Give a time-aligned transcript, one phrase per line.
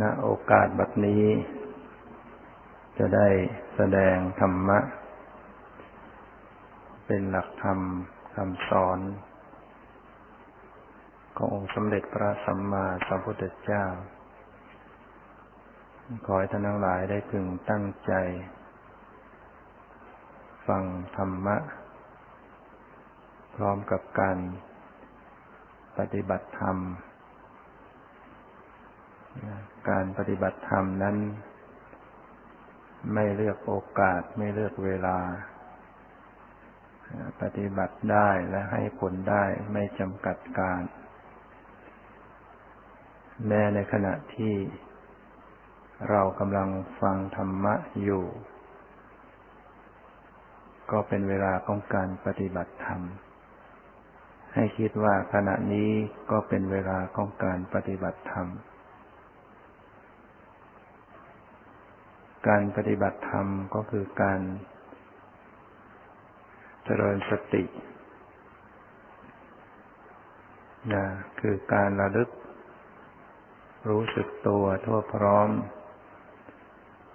[0.00, 1.24] ณโอกาสบัดนี้
[2.98, 3.28] จะได้
[3.74, 4.78] แสดงธรรมะ
[7.06, 7.78] เป็นหลักธรรม
[8.34, 8.98] คำสอน
[11.36, 13.84] ขององค์สมเด็จพระสัมมาสัมพุทธเจ้า
[16.24, 18.12] ขอให้ท่านทั้งหลายได้พึงตั้งใจ
[20.66, 20.84] ฟัง
[21.16, 21.56] ธรรมะ
[23.54, 24.38] พร้อมกับการ
[25.98, 26.76] ปฏิบัติธรรม
[29.88, 31.16] การปฏิบัติธรรมนั้น
[33.14, 35.18] ไม่เลือกโอกาสไม่เลือกเวลา
[37.40, 40.82] ปฏิบัติได้และให้ผลได้ไม่จำกัดการ
[43.46, 44.54] แม้ในขณะที่
[46.10, 46.68] เรากำลัง
[47.00, 48.24] ฟังธรรมะอยู่
[50.90, 53.00] ก็เป็นเวลาของการปฏิบัติธรรม
[54.54, 55.90] ให้คิดว่าขณะนี้
[56.30, 58.48] ก็เป็นเวลาของการปฏิบัติธรรม
[62.48, 64.40] การปฏิบัติธรรมก็คือการ
[66.84, 67.64] เจริญสติ
[70.94, 71.06] นะ
[71.40, 72.30] คือการระลึก
[73.88, 75.50] รู้สึกตัวทั่วพร้อม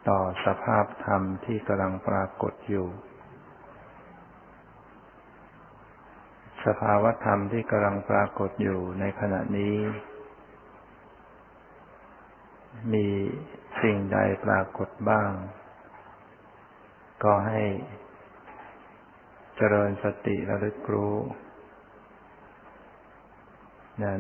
[0.10, 2.88] ต่อสภาพธรรมที่กำลังปรากฏอยู่
[6.66, 9.76] สภาวะธรรมที่กำลังปรากฏอยู่ในขณะนี้
[12.94, 13.08] มี
[13.82, 15.32] สิ่งใดปรากฏบ้าง
[17.24, 17.62] ก็ให้
[19.56, 21.16] เจริญสติระลึกรู้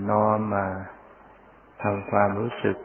[0.09, 0.67] น้อมมา
[1.83, 2.77] ทำความรู้สึก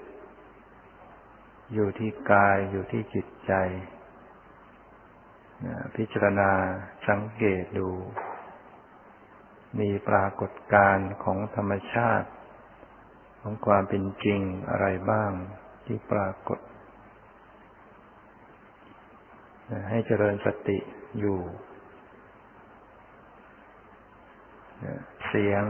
[1.72, 3.52] อยู่ที่กายอยู่ที่จิตใจ
[5.96, 6.50] พิจารณา
[7.08, 7.90] สังเกตดู
[9.80, 12.28] มีปรากฏการณ์ของธรรมชาติ
[13.40, 15.32] ของความเป็นจริงอะไรบ้าง
[15.92, 16.58] ที่ปรากฏ
[19.90, 20.78] ให้เจริญสติ
[21.18, 21.40] อยู่
[25.26, 25.64] เสียง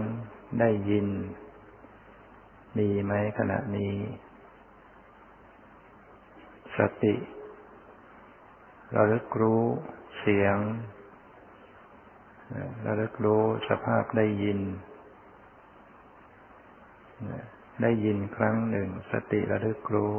[0.61, 1.07] ได้ยิน
[2.79, 3.95] มีไหมขณะนี้
[6.79, 7.15] สติ
[8.93, 9.63] เราลึกรู้
[10.21, 10.57] เสียง
[12.83, 14.61] เราลึกรู้สภาพได้ยิน
[17.81, 20.15] ได้ยินครั้งหนึ่ง สติระลึกรู้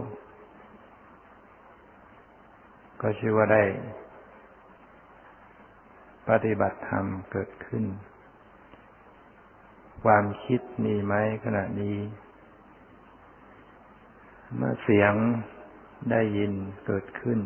[3.01, 3.63] ก็ชื่อว่าได้
[6.29, 7.85] ปฏิบัติธรรมเกิดขึ้น
[10.03, 11.97] ความคิดมีไหมขณะนี้
[14.55, 15.13] เมื่อเสียง
[16.11, 16.53] ได้ยิน
[16.85, 17.39] เกิดขึ้น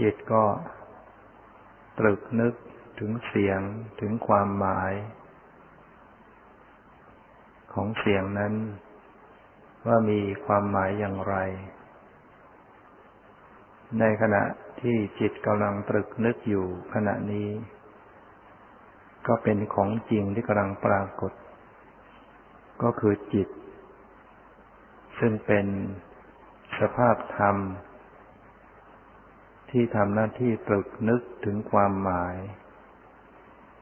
[0.00, 0.44] จิตก็
[1.98, 2.54] ตรึกนึก
[2.98, 3.60] ถึงเสียง
[4.00, 4.92] ถึงความหมาย
[7.76, 8.54] ของเสียงนั้น
[9.86, 11.36] ว่ามีความหมายอย่างไร
[13.98, 14.44] ในขณะ
[14.80, 17.48] ที่จิตกำลังตรึกนึกอยู่ขณะนี้
[19.26, 21.32] ก็เป็นของจริงที่กำลังปรากฏ
[22.82, 23.48] ก็คือจิต
[25.18, 25.66] ซึ่งเป็น
[26.78, 27.56] สภาพธรรม
[29.70, 32.36] ที่ทำหน้าที่ตรึกนึกถึงความหมาย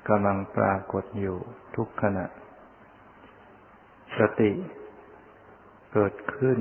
[0.09, 1.39] กำลังปรากฏอยู่
[1.77, 2.27] ทุกขณะ
[4.19, 4.53] สติ
[5.93, 6.59] เกิดขึ้น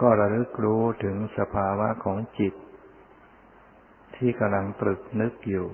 [0.00, 2.54] ก็ระลึกรู้ถึงสภาวะของจิต
[4.16, 5.66] ที่กำลังตรึกนึกอยู่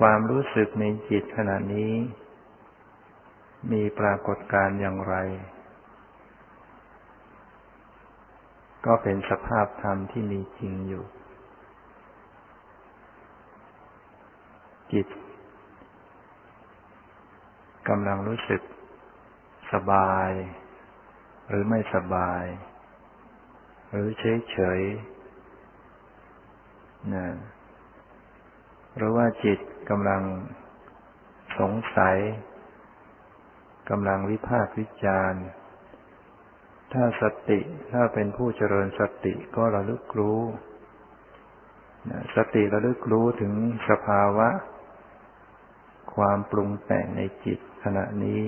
[0.00, 1.92] ความรู้สึกในจิตขณะนี้
[3.72, 5.16] มีปรากฏการอย่างไร
[8.86, 11.04] ก็เป็นสภาพธรรมที่มีจริงอยู่
[14.92, 15.06] จิต
[17.90, 18.62] กำลังรู้สึก
[19.72, 20.30] สบาย
[21.48, 22.44] หรือไม่สบาย
[23.90, 24.80] หรือเฉยเฉย
[27.14, 27.26] นะ
[28.96, 29.58] หรือว่าจิต
[29.90, 30.22] กำลัง
[31.58, 32.16] สงสัย
[33.90, 35.44] กำลังวิพากษ์วิจารณ์
[36.92, 37.60] ถ้าสติ
[37.92, 40.40] ถ้าเป็นผู้เจริญสติก็ระลึกรู้
[42.36, 43.52] สติระลึกรู้ถึง
[43.88, 44.48] สภาวะ
[46.16, 48.42] ความปรุงแต่งในจิตขณะนี้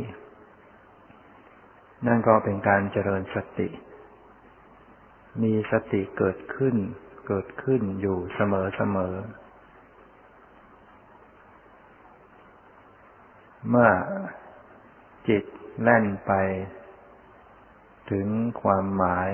[2.07, 3.69] นั่นก็เป็นการเจริญสติ
[5.43, 6.77] มีสติเกิดขึ้น
[7.29, 9.15] เกิดขึ้นอยู่เสมอเสมอ
[13.69, 13.91] เมื่อ
[15.29, 15.45] จิต
[15.83, 16.33] แล่นไป
[18.11, 18.27] ถึง
[18.63, 19.31] ความหมาย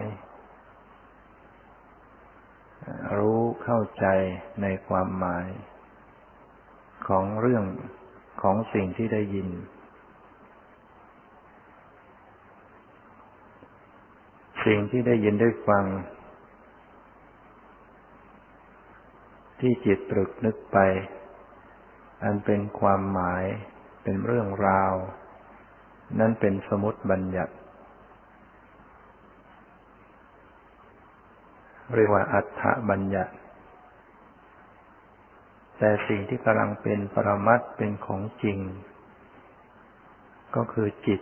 [3.16, 4.06] รู้เข้าใจ
[4.62, 5.46] ในความหมาย
[7.08, 7.64] ของเรื่อง
[8.42, 9.48] ของสิ่งที่ได้ยิน
[14.66, 15.84] สิ่งที่ได้ยินได้ฟัง
[19.60, 20.78] ที่จิตตรึกนึกไป
[22.24, 23.44] อันเป็นความหมาย
[24.02, 24.94] เป็นเรื่องราว
[26.20, 27.54] นั่นเป็นสมุติบัญญัติ
[31.94, 33.32] เรียกว่าอัฏฐบัญญัติ
[35.78, 38.58] แต่สิ่งที่กำลังเป็นปรมัตเป็นของจริง
[40.56, 41.20] ก็คือจิต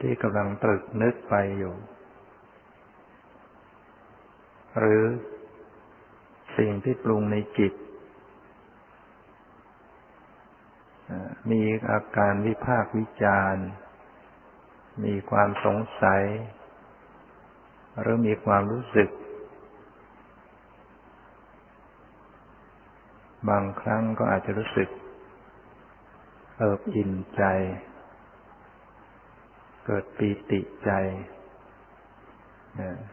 [0.00, 1.74] ที่กำลังตรึกนึกไปอยู่
[4.78, 5.02] หรือ
[6.58, 7.72] สิ่งที่ปรุงในจิต
[11.50, 13.56] มีอาการวิภาควิจาร
[15.04, 16.24] มีความสงสัย
[18.00, 19.08] หรือมีความรู้สึก
[23.48, 24.88] บางครั้งก็อาจจะรู้สึก
[26.56, 27.44] เอิบอิ่มใจ
[29.86, 30.90] เกิดปีติใจ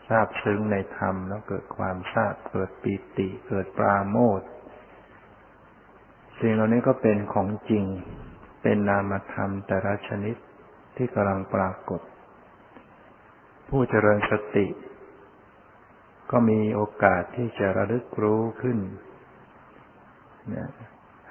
[0.08, 4.42] ทราบซึ้งในธรรมแล้วเกิดความทราบเกิดปีติ เกิดปราโมท
[6.40, 7.86] สิ่งเหล่านี้ก็เป็นของจริง
[8.62, 10.36] เป็นนามธรรมแต่ละชนิด
[10.96, 12.02] ที่กำลังปรากฏ
[13.70, 14.68] ผู้เจริญสติ
[16.32, 18.78] ก็มีโอกาสที่จะระลึกรู้ขึ้น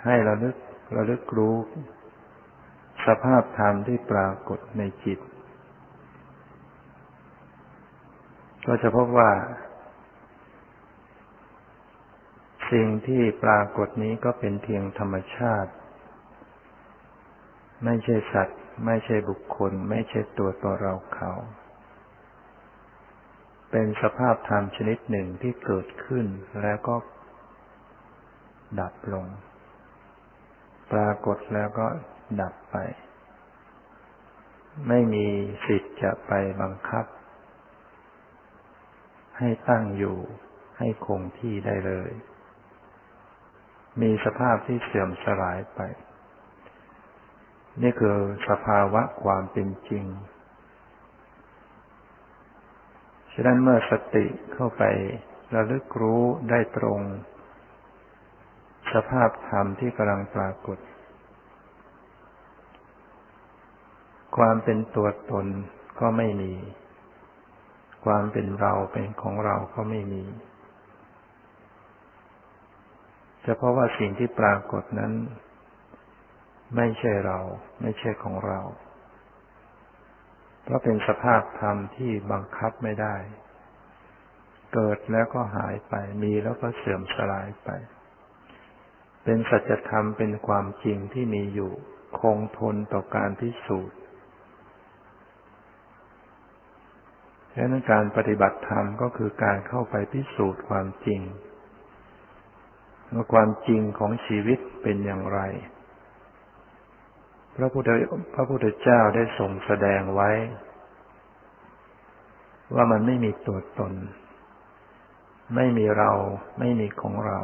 [0.04, 0.56] ให้ระลึก
[0.96, 1.56] ระลึกรู้
[3.06, 5.18] สภาพธรรมที่ปรากฏในจิต
[8.66, 9.30] ก็จะพบว่า
[12.72, 15.72] สิ่งที่ปรากฏนี้ก็เป็นเพียงธรรมชาติ
[17.84, 21.32] ไม่ใช่สัตว์ ไม่ใช่บุคคล ไม่ใช่ตัวตัวเราเขา
[23.70, 26.26] เป็นสภาพธรรมชนิดหนึ่งที่เกิดขึ้น
[26.62, 26.94] แล้วก็
[28.78, 29.26] ดับลง
[30.92, 31.86] ปรากฏแล้วก็
[32.40, 32.76] ดับไป
[34.88, 35.26] ไม่มี
[35.66, 37.04] สิทธิ์จะไปบังคับ
[39.38, 40.18] ให้ตั้งอยู่
[40.78, 42.10] ให้คงที่ได้เลย
[44.00, 45.80] มีสภาพที่เสื่อมสลายไป
[47.82, 48.18] นี่คือ
[48.48, 50.04] สภาวะความเป็นจริง
[53.32, 54.82] ฉะนั้นเมื่อสติเข้าไป
[55.54, 57.00] ระลึกรู้ได้ตรง
[58.94, 60.78] สภาพธรรมที่กำลังปรากฏ
[64.36, 65.46] ความเป็นตัวตน
[66.00, 66.52] ก็ไม่มี
[68.04, 70.24] ความเป็นเราเป็นของเราก็ไม่มี
[73.44, 75.12] เฉพาะว่าสิ่งที่ปรากฏนั้น
[76.76, 77.38] ไม่ใช่เรา
[77.80, 78.60] ไม่ใช่ของเรา
[80.62, 83.16] เพราะเป็นสภาพธรรมที่บังคับไม่ได้
[84.74, 87.70] เกิดแล้วก็หายไปมีแล้วก็เสื่อมสลายไป
[89.24, 91.72] เป็นสัจธรรมเป็นความจริงที่มีอยู่
[92.18, 93.98] คงทนต่อการพิสูจน์
[97.52, 101.20] ฉะนั้นการปฏิบัติธรรมก็คือการเข้าไปพิสูจน์ความจริง
[103.12, 105.40] ว่าความจริงของชีวิตเป็นอย่างไร
[107.56, 107.88] พระพุทธ
[108.34, 110.30] พระพุทธเจ้าได้ทรงแสดงไว้
[112.74, 113.92] ว่ามันไม่มีตัวตน
[115.56, 116.12] ไม่มีเรา
[116.58, 117.38] ไม่มีของเรา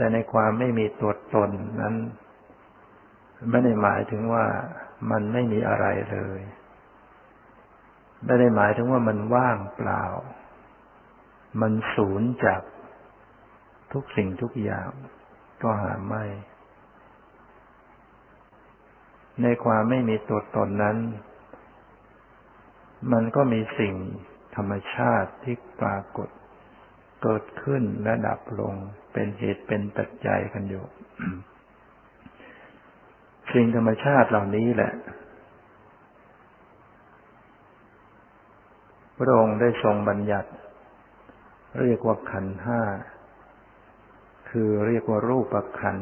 [0.00, 1.50] แต่ในความไม่มีตัวตน
[1.80, 1.94] นั้น
[3.50, 4.46] ไม่ได้หมายถึงว่า
[5.10, 6.40] มันไม่มีอะไรเลย
[8.24, 10.04] ไม่ได้หมายถึงว่ามันว่างเปล่า
[11.60, 12.62] มันสูญจาก
[13.92, 14.90] ทุกสิ่งทุกอย่าง
[15.62, 16.24] ก็หาไม่
[19.42, 20.96] ในความไม่มีตัวตนนั้น
[23.12, 23.94] มันก็มีสิ่ง
[24.56, 26.28] ธรรมชาติที่ปรากฏ
[27.22, 28.76] เกิดขึ้นและดับลง
[29.12, 30.84] เป็นเหตุเป็นปัจจัยกันอยู่
[33.52, 34.92] สิ่งธรรมชาติเหล่านี้แหละ
[39.16, 40.50] พระองค์ได้ทรงบัญญัติ
[41.80, 42.80] เรียกว่าขันห้า
[44.50, 45.98] คือเรียกว่ารูปขัน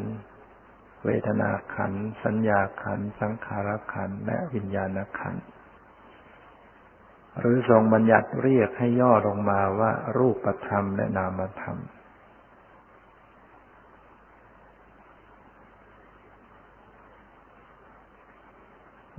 [1.04, 1.92] เวทนาขัน
[2.24, 5.36] สัญญาขัน สังขารขัน และวิญญาณขัน
[7.40, 11.78] หรือทรงบัญญัติเรียกให้ย่อลงมาว่ารูปธรรมและนามธรรม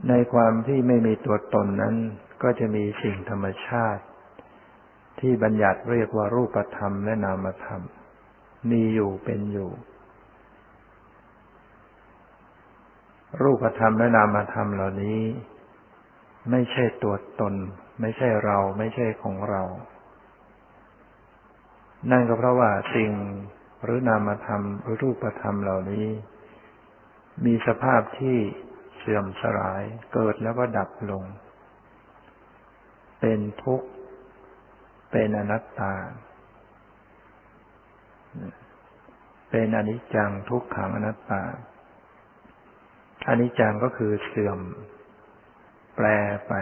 [0.10, 1.96] ในความที่ไม่มีตัวตนนั้น
[2.44, 4.04] ก็จะมีสิ่งธรรมชาติ
[5.20, 7.82] ที่บัญญัติเรียกว่ารูปธรรมและนามธรรม
[8.72, 9.72] มีอยู่เป็นอยู่
[13.42, 15.22] รูปธรรมและนามธรรมเหล่านี้
[16.52, 17.54] ไม่ใช่ตัวตน
[18.02, 19.64] ไม่ใช่เราไม่ใช่ของเรา
[22.12, 23.12] นั่นก็เพราะว่าสิ่ง
[23.84, 26.08] หรือนามธรรมหรือรูปธรรมเหล่านี้
[27.46, 28.38] มีสภาพที่
[29.00, 31.24] เสื่อมสลาย เกิดแล้วก็ดับลง
[33.20, 33.88] เป็นทุกข์
[35.12, 35.94] เป็นอนัตตา
[39.50, 41.44] เป็นอนิจจังทุกขังอนัตตา
[43.28, 44.60] อนิจจังก็คือเสื่อม
[45.96, 46.08] แปร
[46.48, 46.54] ไป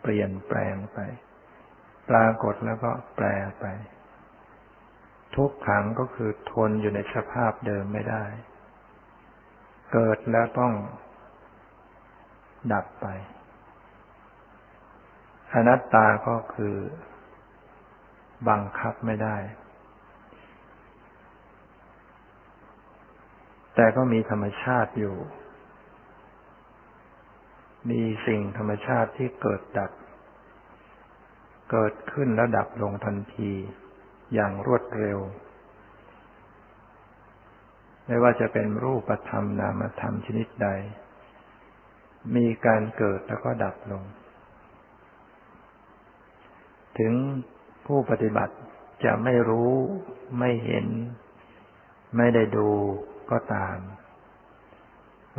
[0.00, 0.98] เปลี่ยนแปลงไป
[2.10, 3.26] ปรากฏแล้วก็แปร
[3.60, 3.66] ไป
[5.36, 8.24] ทุกขังก็คือทนอยู่ในสภาพเดิมไม่ได้
[9.92, 10.72] เกิดแล้วต้อง
[12.72, 13.06] ดับไป
[15.52, 16.76] อนัตตาก็คือ
[18.48, 19.36] บังคับไม่ได้
[23.74, 25.16] แต่ก็มีธรรมชาติอยู่
[27.90, 29.90] มีสิ่งธรรมชาติที่เกิดดับ
[31.70, 33.52] เกิดขึ้นแล้วดับลงทันที
[34.34, 35.18] อย่างรวดเร็ว
[38.06, 40.68] ไม่ว่าจะเป็นรูปธรรมนามธรรมชนิดใด
[42.36, 44.04] มีการเกิดแล้วก็ดับลง
[46.98, 47.12] ถึง
[47.86, 48.54] ผู้ปฏิบัติ
[49.04, 49.72] จะไม่รู้
[50.38, 50.86] ไม่เห็น
[52.16, 52.68] ไม่ได้ดู
[53.30, 53.76] ก็ตาม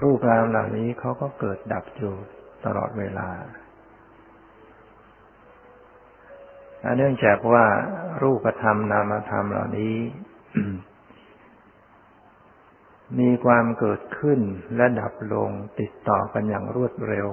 [0.03, 2.13] รูปรามเหล่านี้เขาก็เกิดดับอยู่
[2.65, 3.29] ตลอดเวลา
[6.97, 7.65] เนื่องจากว่า
[8.21, 9.95] รูปธรรมนามธรรมเหล่านี้
[13.17, 14.39] มีความเกิดขึ้น
[14.75, 15.49] และดับลง
[15.79, 17.27] ติดต่อกันอย่างรวดเร็ว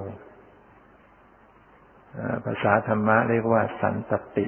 [2.45, 4.47] ภาษาธรรมะเรียกว่าสันตติ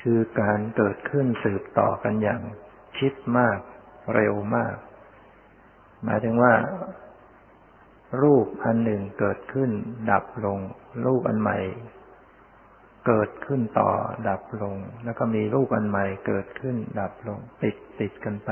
[0.00, 2.42] คือการเกิดขึ้นสืบต่อกันอย่าง
[2.98, 3.58] ชิดมาก
[4.14, 4.76] เร็วมาก
[6.04, 6.54] หมายถึงว่า
[8.22, 9.70] รูปอันหนึ่งเกิดขึ้น
[10.10, 10.58] ดับลง
[11.06, 11.58] รูปอันใหม่
[13.06, 13.88] เกิดขึ้นต่อ
[14.28, 18.50] ดับลง แล้วก็มีรูปอันใหม่เกิดขึ้นดับลง ติดติดกันไป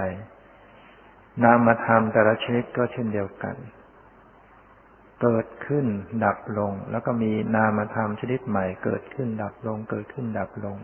[1.43, 3.57] นามธรรมแต่ละชนิดก็เช่นเดียวกัน
[5.23, 5.87] เกิดขึ้น
[6.25, 10.77] ดับลง แล้วก็มีนามธรรมชนิดใหม่ เกิดขึ้นดับลง เกิดขึ้นดับลง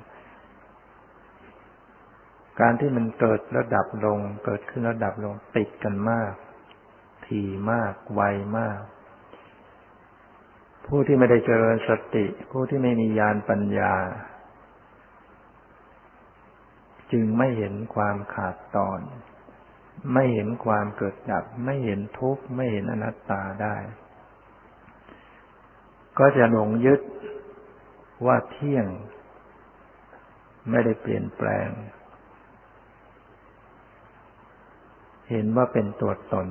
[2.60, 6.32] การที่มันเกิดแล้วดับลง เกิดขึ้นแล้วดับลง ติดกันมาก
[7.26, 8.22] ถี่มาก ไว
[8.58, 8.80] มาก
[10.88, 13.94] ผู้ที่ไม่ได้เจริญสติ ผู้ที่ไม่มีญาณปัญญา
[17.12, 19.00] จึงไม่เห็นความขาดตอน
[20.14, 23.76] ไม่เห็นความเกิดดับ ไม่เห็นทุกข์ ไม่เห็นอนัตตาได้
[26.18, 27.00] ก็จะหลงยึด
[28.26, 28.86] ว่าเที่ยง
[30.70, 31.68] ไม่ได้เปลี่ยนแปลง
[35.30, 36.46] เห็นว่าเป็นตัวตน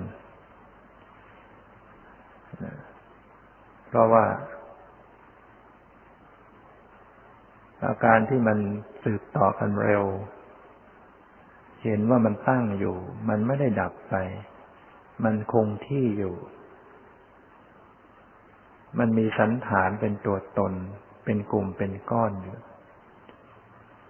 [3.96, 4.26] ราะว่า
[7.86, 8.58] อาการที่มัน
[9.04, 10.06] สืบต่อกันเร็ว
[11.84, 12.98] เห็นว่ามันตั้งอยู่
[13.30, 14.16] มันไม่ได้ดับไป
[15.24, 16.36] มันคงที่อยู่
[19.00, 20.74] มันมีสันฐานเป็นตัวตน
[21.26, 22.58] เป็นกลุ่มเป็นก้อนอยู่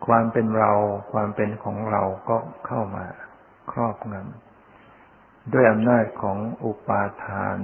[0.07, 0.71] ความเป็นเรา
[1.11, 3.05] ความเป็นของเราก็เข้ามา
[3.71, 7.57] ครอบงำด้วยอำนาจของอุปาทาน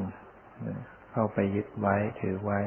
[1.11, 2.59] เข้าไปยึดไว้ถือไว้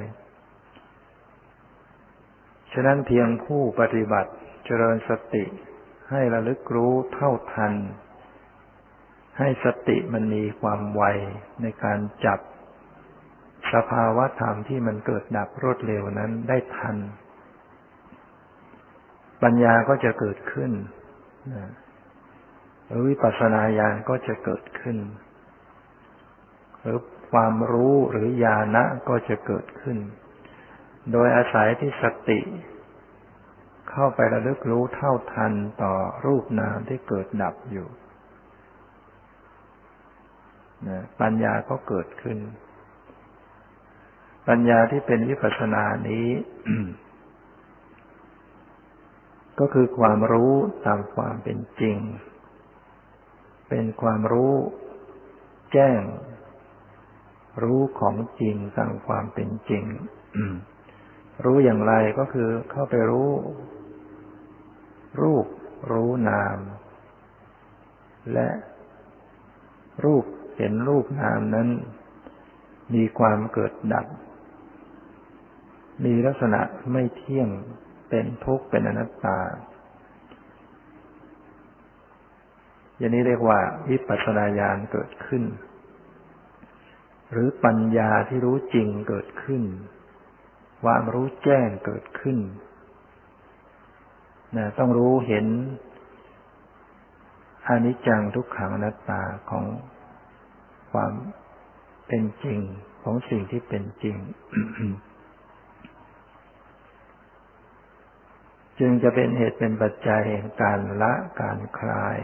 [2.72, 4.32] ฉะนั้นเพียงผู้ปฏิบัติ
[4.64, 5.44] เจริญสติ
[6.10, 7.72] ให้ระลึกรู้เท่าทัน
[9.38, 11.02] ให้สติมันมีความไว
[11.62, 12.40] ในการจับ
[13.72, 16.96] สภาวะธรรมที่มันเกิดดับรวดเร็วนั้นได้ทัน
[19.42, 20.72] ปัญญาก็จะเกิดขึ้น
[22.86, 24.96] หรือวิปัสสนาญาณก็จะเกิดขึ้น
[26.80, 26.98] หรือ
[27.34, 29.98] ความรู้หรือญาณะก็จะเกิดขึ้น
[31.12, 32.40] โดยอาศัยที่สติ
[33.90, 37.88] เข้าไประลึกรู้เท่าทันต่อรูปนามที่เกิดดับอยู่
[41.20, 42.38] ปัญญาก็เกิดขึ้น
[44.48, 46.28] ปัญญาที่เป็นวิปัสสนานี้
[49.60, 50.52] ก็คือความรู้
[50.86, 51.98] ตามความเป็นจริง
[53.68, 54.54] เป็นความรู้
[55.72, 56.00] แจ้ง
[57.62, 59.84] รู้ของจริงตามความเป็นจริง
[61.44, 63.30] รู้อย่างไรก็คือเข้าไปรู้
[65.22, 65.46] รูป
[65.92, 66.58] รู้นาม
[68.32, 68.48] และ
[70.04, 70.24] รูป
[70.56, 71.68] เห็นรูปนามนั้น
[72.94, 74.06] มีความเกิดดับ
[76.04, 76.60] มีลักษณะ
[76.92, 77.48] ไม่เที่ยง
[78.08, 79.38] เป็นทุกข์เป็นอนัตตา
[82.98, 83.58] อย่างนี้เรียกว่า
[83.90, 85.42] วิปัสสนาญาณเกิดขึ้น
[87.34, 89.62] หรือปัญญาที่รู้จริงเกิดขึ้น
[90.82, 92.38] ความรู้แจ้งเกิดขึ้น
[94.56, 95.46] นะต้องรู้เห็น
[97.68, 99.64] อนิจจังทุกขังอนัตตาของ
[100.92, 101.12] ความ
[102.08, 102.60] เป็นจริง
[103.02, 104.16] ของสิ่งที่เป็นจริง
[108.78, 112.18] จึงจะเป็นเหตุเป็นปัจจัยแห่งการละการคลาย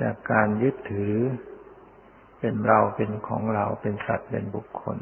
[0.00, 1.16] จากการยึดถือ
[2.46, 4.98] เป็นเราเป็นของเราเป็นสัตว์เป็นบุคคล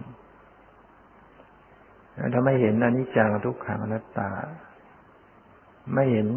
[2.33, 4.31] ถ้าไม่เห็นอนิจจังทุกขังอนัตตา
[5.95, 6.29] ไม่เห็น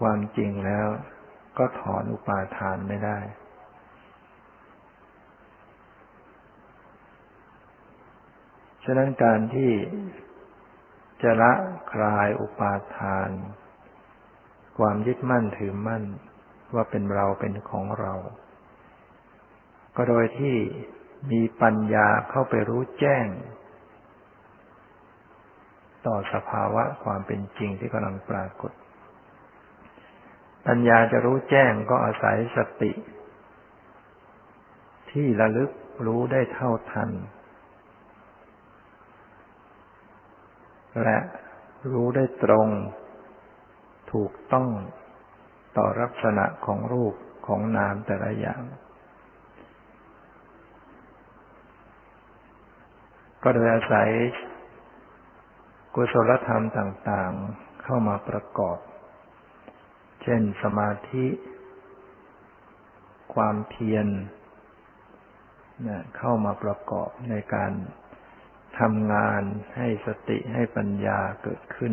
[0.00, 0.86] ความจริงแล้ว
[1.58, 3.18] ก็ถอนอุปาทานไม่ได้
[8.84, 9.72] ฉะนั้นการที่
[11.22, 11.52] จะละ
[11.92, 13.30] คลายอุปาทาน
[14.78, 16.02] ความยึดมั่นถือมั่น
[16.74, 18.14] ว่าเป็นเราเป็นของเรา
[19.96, 20.56] ก็โดยที่
[21.30, 23.26] มีปัญญาเข้าไปรู้แจ้ง
[26.06, 28.72] ต่อสภาวะความเป็นจริงที่กำลังปรากฏ
[30.66, 32.92] ปัญญาจะรู้แจ้งก็อาศัยสติ
[35.10, 35.70] ที่ระลึก
[36.06, 37.10] รู้ได้เท่าทัน
[41.02, 41.18] และ
[41.92, 42.68] รู้ได้ตรง
[44.12, 44.68] ถูกต้อง
[45.76, 47.14] ต่อลักษณะของรูป
[47.46, 48.62] ของนามแต่ละอย่าง
[53.48, 54.10] ก็โดยอาศัย
[55.94, 58.78] กุศลธรรมต่างๆ เข้ามาประกอบ
[60.22, 61.26] เช่นสมาธิ
[63.34, 64.06] ความเพียร
[66.18, 67.72] เข้ามาประกอบในการ
[68.80, 69.42] ทำงาน
[69.76, 71.92] ให้สติให้ปัญญาเกิดขึ้น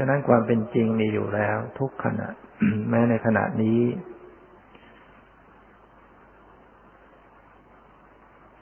[0.00, 2.28] ฉะนั้นความเป็นจริงมีอยู่แล้ว ทุกขณะ
[2.88, 3.80] แม้ในขณะนี้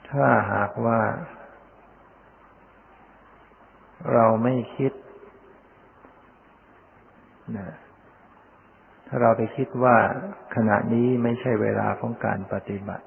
[0.09, 0.99] ถ้าหากว่า
[4.13, 4.91] เราไม่คิด
[7.57, 7.69] นะ
[9.07, 9.95] ถ้าเราไปคิดว่า
[10.55, 13.05] ขณะนี้ไม่ใช่เวลาของการปฏิบัติ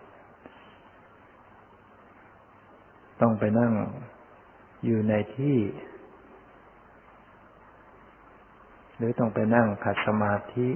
[3.20, 3.72] ต้องไปนั่ง
[4.84, 5.56] อยู่ในที่
[9.00, 10.68] หรือต้องไปนั่งขัดสมาธิ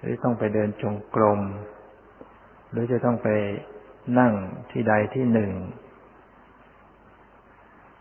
[0.00, 1.40] หรือต้องไปเดินจงกรม
[2.70, 3.28] หรือจะต้องไป
[4.18, 4.32] นั่ง
[4.70, 5.52] ที่ใดที่หนึ่ง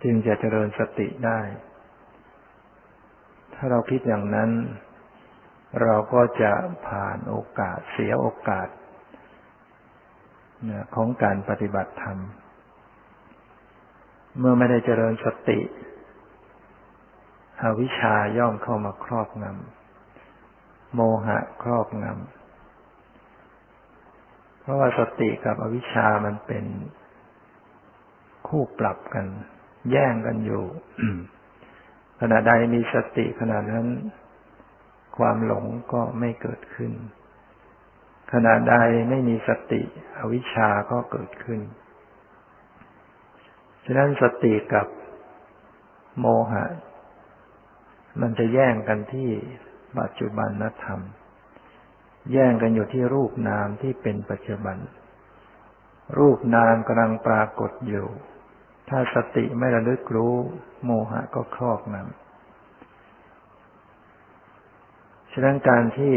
[0.04, 1.40] จึงจะเจริญสติได้
[3.54, 4.50] ถ้าเราคิดอย่างนั้น
[5.82, 6.52] เราก็จะ
[6.88, 8.68] ผ่านโอกาสเสียโอกาส
[10.96, 12.18] ของการปฏิบัติธรรม
[14.40, 15.60] เมื่อไม่ได้เจริญสติ
[17.62, 26.66] อวิชาย่อมเข้ามาครอบงำโมหะครอบงำเพราะว่าสติกับอวิชามันเป็น
[28.48, 29.26] คู่ปรับกัน
[29.92, 30.64] แย่งกันอยู่
[32.20, 33.88] ขณะใดมีสติขณะนั้น
[35.18, 36.92] ความหลงก็ไม่เกิดขึ้น
[38.34, 38.76] ขณะใด
[39.10, 39.82] ไม่มีสติ
[40.20, 41.60] อวิชชาก็เกิดขึ้น
[43.86, 44.88] ฉะนั้นสติกับ
[46.20, 46.64] โมหะ
[48.22, 49.30] มันจะแย่งกันที่
[50.00, 51.00] ปัจจุบันนธรรม
[52.32, 54.78] แย่งกันอยู่ที่รูปนามที่เป็นปัจจุบัน
[56.18, 58.08] รูปนามกำลังปรากฏอยู่
[58.90, 60.36] ถ้าสติไม่ระลึกรู้
[60.84, 62.24] โมหะก็ครอบงำ
[65.32, 66.16] ฉะนั้นการที่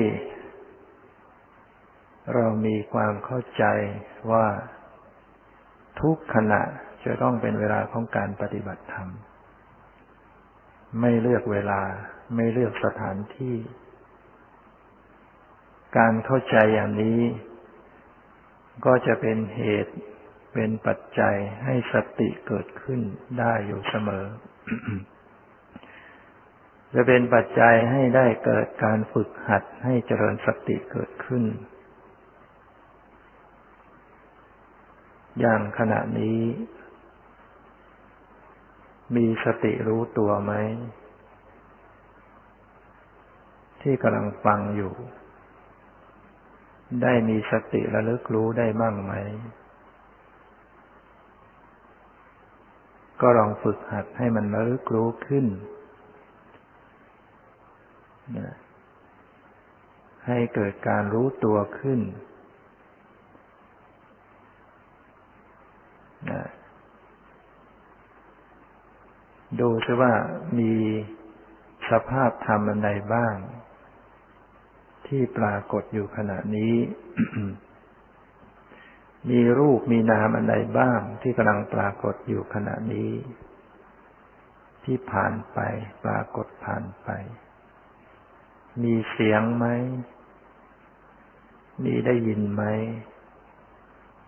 [2.35, 3.65] เรามีความเข้าใจ
[4.31, 4.47] ว่า
[6.01, 6.63] ทุกขณะ
[7.05, 9.09] จะต้องเป็นเวลาของการปฏิบัติธรรม
[11.01, 11.83] ไม่เลือกเวลา
[12.35, 13.57] ไม่เลือกสถานที่
[15.99, 17.21] การเข้าใจอย่างนี้
[18.85, 19.95] ก็จะเป็นเหตุ
[20.55, 23.01] เป็นปัจจัยให้สติเกิดขึ้น
[23.39, 24.27] ได้อยู่เสมอ
[26.95, 31.45] จะเป็นปัจจัยให้ได้เกิดการฝึกหัดให้เจริญสติเกิดขึ้น
[35.41, 36.41] อย่างขณะนี้
[39.15, 40.53] มีสติรู้ตัวไหม
[43.81, 44.93] ที่กำลังฟังอยู่
[47.03, 49.13] ได้มีสติระลึกรู้ได้บ้างไหม
[53.21, 55.47] ก็ลองฝึกหัดให้มันระลึกรู้ขึ้น
[60.27, 62.01] ให้เกิดการรู้ตัวขึ้น
[69.61, 70.13] ดูซิว่า
[70.59, 70.73] มี
[71.91, 73.35] สภาพธรรมอันใดบ้าง
[75.07, 76.75] ที่ปรากฏอยู่ขณะนี้
[79.31, 83.13] มีรูปมีนามอันใดบ้าง ที่กำลังปรากฏอยู่ขณะนี้
[84.85, 85.59] ที่ผ่านไป
[86.05, 87.09] ปรากฏผ่านไป
[88.83, 89.67] มีเสียงไหม
[91.85, 92.63] มีได้ยินไหม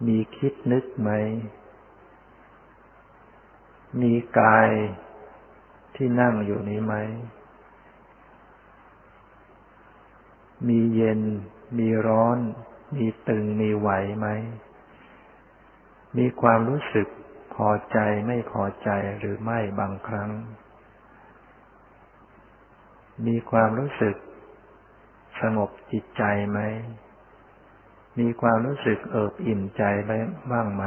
[0.07, 1.11] มีคิดนึกไหม
[4.03, 4.69] มีกาย
[5.97, 6.95] ที่นั่งอยู่นี้ไหม
[10.69, 11.21] มีเย็น
[11.79, 12.39] มีร้อน
[12.97, 14.29] มีตึง มีไหวไหม
[16.17, 17.09] มีความรู้สึก
[17.55, 20.31] พอใจไม่พอใจหรือไม่บางครั้ง
[23.27, 24.17] มีความรู้สึก
[25.41, 26.61] สงบจิตใจไหม
[28.19, 29.83] มีความรู้สึกเอิบอิ่มใจ
[30.53, 30.85] บ้างไหม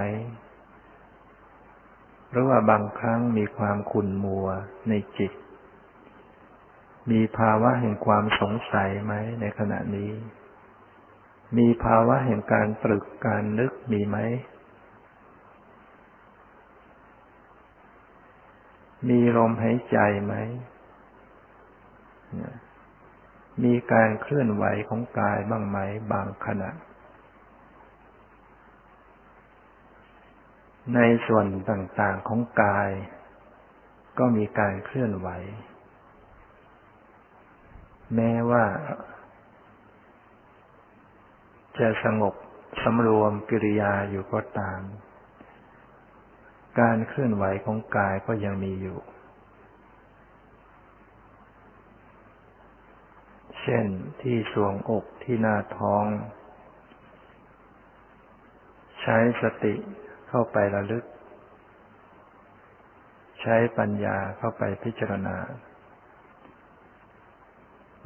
[2.31, 4.47] หรือว่าบางครั้งมีความขุ่นมัว
[4.89, 5.31] ในจิต
[7.11, 10.11] มีภาวะแห่งความสงสัยไหมในขณะนี้
[11.57, 14.17] มีภาวะแห่งการตรึกการนึกมีไหม
[19.09, 20.33] มีลมหายใจไหม
[23.63, 25.77] มีการเคลื่อนไหวของกายบ้างไหม
[26.11, 26.69] บางขณะ
[30.95, 32.89] ในส่วนต่างๆของกาย
[34.19, 35.29] ก็มีการเคลื่อนไหว
[38.15, 38.65] แม้ว่า
[41.79, 42.33] จะสงบ
[42.83, 44.81] สำรวมกิริยาอยู่ก็ตาม
[46.79, 48.99] การเคลื่อนไหวของกายก็ยังมีอยู่
[53.61, 53.85] เช่น
[54.21, 56.05] ที่สวงอกที่หน้าท้อง
[59.01, 59.75] ใช้สติ
[60.33, 61.05] เข้าไประลึก
[63.41, 65.37] ใช้ปัญญาเข้าไปพิจารณา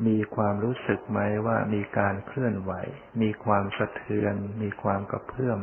[0.07, 2.71] มีความรู้สึกไหมว่ามีการเคลื่อนไหว
[3.21, 5.59] มีความสะเทือน มีความกระเพื่อม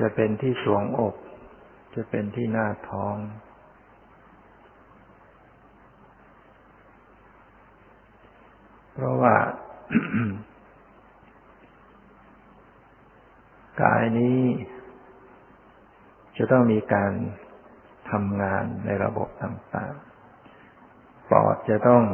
[0.00, 1.16] จะเป็นที่สวงอก
[1.94, 3.16] จะเป็นที่หน้าท้อง
[8.92, 9.34] เพราะว่า
[13.82, 14.40] กายนี้
[16.36, 17.12] จะต้องมีการ
[18.10, 22.04] ทำงานในระบบต่างๆ ปอดจะต้อง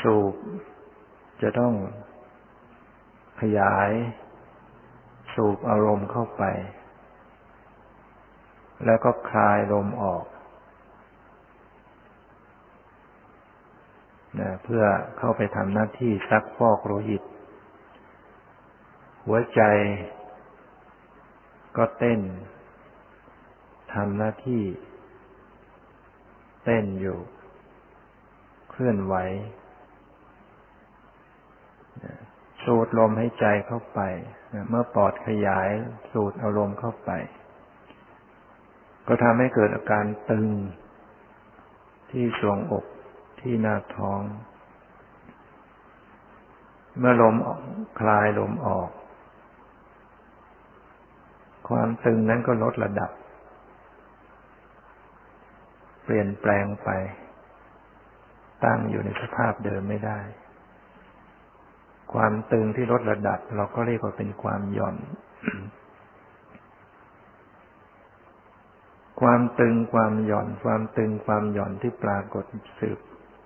[0.00, 0.34] สูบ
[1.42, 1.74] จะต้อง
[3.40, 3.90] ขยาย
[5.34, 6.42] สูบอารมณ์เข้าไป
[8.86, 10.24] แล้วก็คลายลมออก
[14.40, 14.84] นะเพื่อ
[15.18, 17.22] เข้าไปทำหน้าที่ซักฟอกโลหิต
[19.26, 19.62] หัวใจ
[21.76, 22.20] ก็เต้น
[23.92, 24.62] ทำหน้าที่
[26.64, 27.18] เต้นอยู่
[28.70, 29.14] เคลื่อนไหว
[32.64, 34.00] สูดลมให้ใจเข้าไป
[34.68, 35.68] เมื่อปอดขยาย
[36.12, 37.10] สูดอารมณ์เข้าไป
[39.06, 40.48] ก็ทำให้เกิดอาการตึง
[42.10, 42.84] ที่สวงอก
[43.40, 44.20] ที่หน้าท้อง
[46.98, 47.34] เมื่อลม
[48.00, 48.90] คลายลมออก
[51.68, 53.10] ความตึงนั้นก็ลดระดับ
[56.04, 56.88] เปลี่ยนแปลงไป
[58.64, 60.20] ตั้งอยู่ในสภาพเดิมไม่ได้
[62.14, 64.96] ความตึงที่ลดระดับ เราก็เรียกว่าเป็นความหย่อน
[69.20, 72.44] ความตึงความหย่อน ความตึงความหย่อนที่ปรากฏ
[72.80, 72.98] สืบ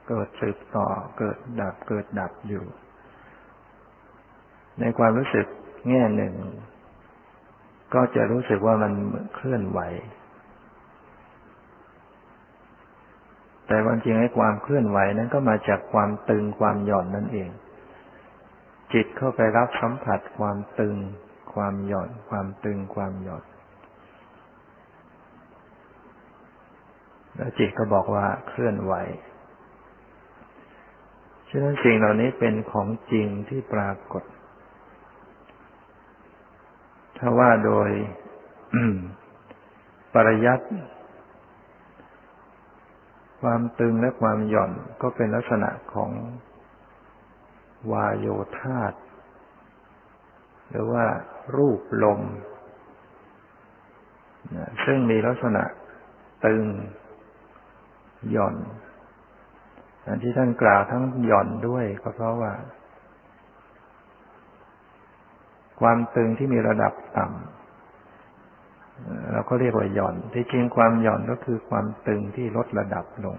[0.09, 0.87] เกิดสืบต่อ
[1.19, 2.65] เกิดดับเกิดดับอยู่
[4.81, 5.47] ในความรู้สึก
[5.89, 6.35] แง่หนึ่ง
[7.95, 8.93] ก็จะรู้สึกว่ามัน
[9.35, 9.81] เคลื่อนไหว
[13.67, 17.51] แต่ควันจริงไอ้ความเคลื่อนไหวนั้นก็มาจากความตึงความหย่อนนั่นเอง
[18.93, 20.97] จิตเข้าไปรับสัมผัสความตึง
[21.55, 23.45] ความหย่อน ความตึงความหย่อน
[27.37, 28.95] แล้วจิตก็บอกว่าเคลื่อนไหว
[31.49, 34.23] ฉะนั้นสิ่งเหล่านี้เป็นของจริงที่ปรากฏ
[37.19, 37.89] ถ้าว่าโดย
[40.15, 40.67] ปริยัติ
[43.41, 46.11] ความตึงและความหย่อนก็เป็นลักษณะของ
[47.93, 48.27] วายโย
[48.61, 48.93] ธาต
[50.71, 51.05] หรือว่า
[51.57, 52.21] รูปลม
[54.85, 55.63] ซึ่งมีลักษณะ
[56.45, 56.63] ตึง
[58.31, 58.57] หย่อน
[60.07, 62.53] อันที่ท่านกล่าวทั้งหย่อนด้วยก็เพราะว่า
[65.81, 67.33] ความตึงที่มีระดับต่ำ
[69.33, 73.37] เราก็เรียกว่าหย่อน ที่จริงความหย่อนก็คือความตึงที่ลดระดับลง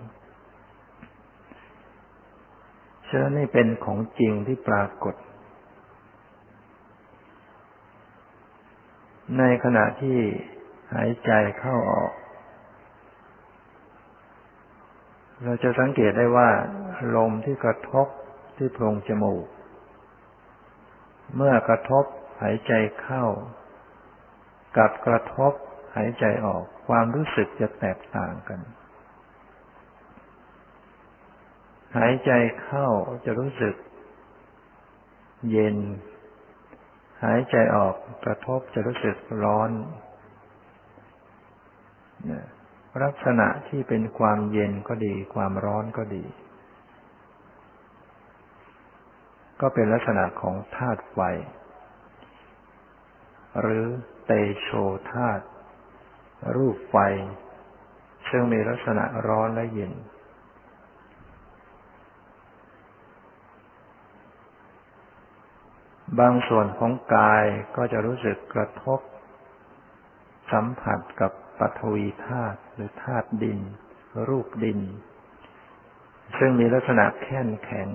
[3.05, 5.15] เชื่อนี่เป็นของจริงที่ปรากฏ
[9.37, 10.17] ในขณะที่
[10.93, 12.11] หายใจเข้าออก
[15.43, 16.49] เราจะสังเกตได้ว่า
[17.15, 18.07] ลมที่กระทบ
[18.57, 19.45] ที่โพรงจมูก
[21.35, 22.05] เมื่อกระทบ
[22.41, 23.25] หายใจเข้า
[24.77, 25.53] กับกระทบ
[25.95, 28.59] หายใจออก ความรู้สึกจะแตกต่างกัน
[31.97, 32.31] หายใจ
[32.63, 32.87] เข้า
[33.25, 33.75] จะรู้สึก
[35.51, 35.77] เย็น
[37.23, 37.95] หายใจออก
[38.25, 39.71] กระทบจะรู้สึกร้อน
[43.03, 46.23] ลักษณะที่เป็นความเย็นก็ดี ความร้อนก็ดี
[49.61, 51.19] ก็เป็นลักษณะของธาตุไฟ
[53.61, 53.85] หรือ
[54.25, 54.69] เตโช
[55.11, 55.41] ธาต
[56.55, 56.95] รูปไฟ
[58.29, 59.93] ซึ่งมีลักษณะร้อนและเย็น
[66.19, 67.45] บางส่วนของกาย
[67.77, 68.99] ก็จะรู้สึกกระทบ
[70.51, 73.59] สัมผัสกับปฐวีธาตุหรือธาตุดิน
[74.27, 74.79] รูปดิน
[76.37, 77.89] ซึ่งมีลักษณะแข็งแข็ง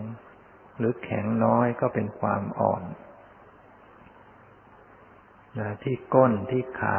[0.78, 2.82] หรือแข็งน้อยก็เป็นความอ่อน
[5.58, 6.98] นะที่ก้นที่ขา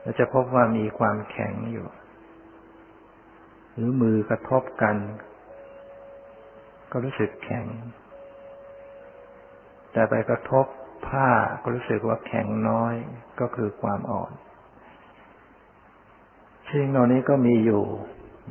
[0.00, 1.86] เราจะพบว่ามีความแข็งอยู่
[3.72, 4.96] หรือมือกระทบกัน
[6.90, 7.66] ก็รู้สึกแข็ง
[9.92, 10.66] แต่ไปกระทบ
[11.06, 11.28] ผ้า
[11.62, 12.94] ก็รู้สึกว่าแข็งน้อย
[13.40, 14.32] ก็คือความอ่อน
[16.70, 17.82] สิ่งเหล่านี้ก็มีอยู่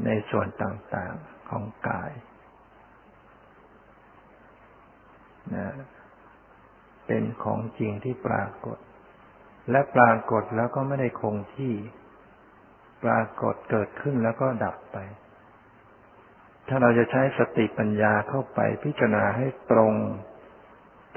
[0.06, 2.12] ในส่วนต่างๆของกาย
[5.56, 5.68] นะ
[7.08, 8.78] เป็นของจริงที่ปรากฏ
[9.72, 11.74] และปรากฏแล้วก็ไม่ได้คงที่
[13.04, 14.98] ปรากฏเกิดขึ้นแล้วก็ดับไป
[16.68, 19.94] ถ้าเราจะใช้สติปัญญาเข้าไปพิจารณาให้ตรง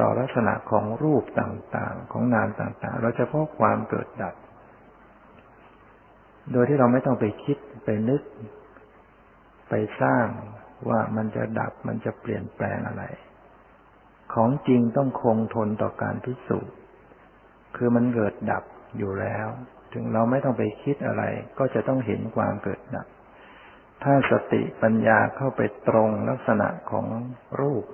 [0.01, 4.35] ต่อลักษณะของรูปต่างๆ ของนามต่างๆ เราจะพบความเกิดดับ
[6.53, 8.23] โดยที่เราไม่ต้องไปคิดไปนึก
[9.69, 10.27] ไปสร้าง
[10.89, 13.05] ว่ามันจะดับมันจะเปลี่ยนแปลงอะไร
[14.33, 16.75] ของจริงต้องคงทนต่อการพิสูจน์
[17.77, 18.65] คือมันเกิดดับ
[18.99, 19.49] อยู่แล้ว
[19.93, 21.23] ถึงเราไม่ต้องไปคิดอะไร
[21.59, 23.07] ก็จะต้องเห็นความเกิดดับ
[24.03, 27.07] ถ้าสติปัญญาเข้าไปตรงลักษณะของ
[27.61, 27.85] รูป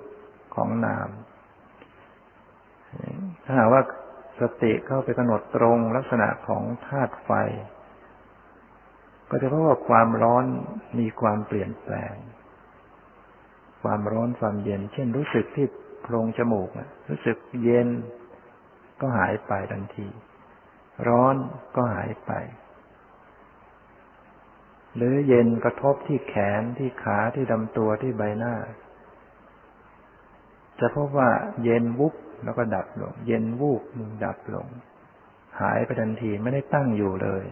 [0.55, 1.09] ของนาม
[3.43, 3.81] ถ้าหากว่า
[4.41, 7.31] สติเข้าไปกำหนดตรงลักษณะของธาตุไฟ
[9.29, 10.45] ก็จะพบว่าความร้อน
[10.99, 12.15] มีความเปลี่ยนแปลง
[13.83, 15.67] ความร้อนความเย็น เช่นรู้สึกที่
[16.09, 16.69] โพรงจมูก
[17.09, 17.87] รู้สึกเย็น
[19.01, 20.07] ก็หายไปทันที
[21.07, 21.35] ร้อน
[21.75, 22.31] ก็หายไป
[24.95, 28.55] หรือเย็นกระทบที่แขนที่ขาที่ลำตัวที่ใบหน้า
[30.79, 31.29] จะพบว่า
[31.63, 33.83] เย็นวุบแล้วก็ดับลง เย็นวูบ
[34.25, 34.67] ดับลง
[35.61, 37.43] หายไปทันทีไม่ได้ตั้งอยู่เลย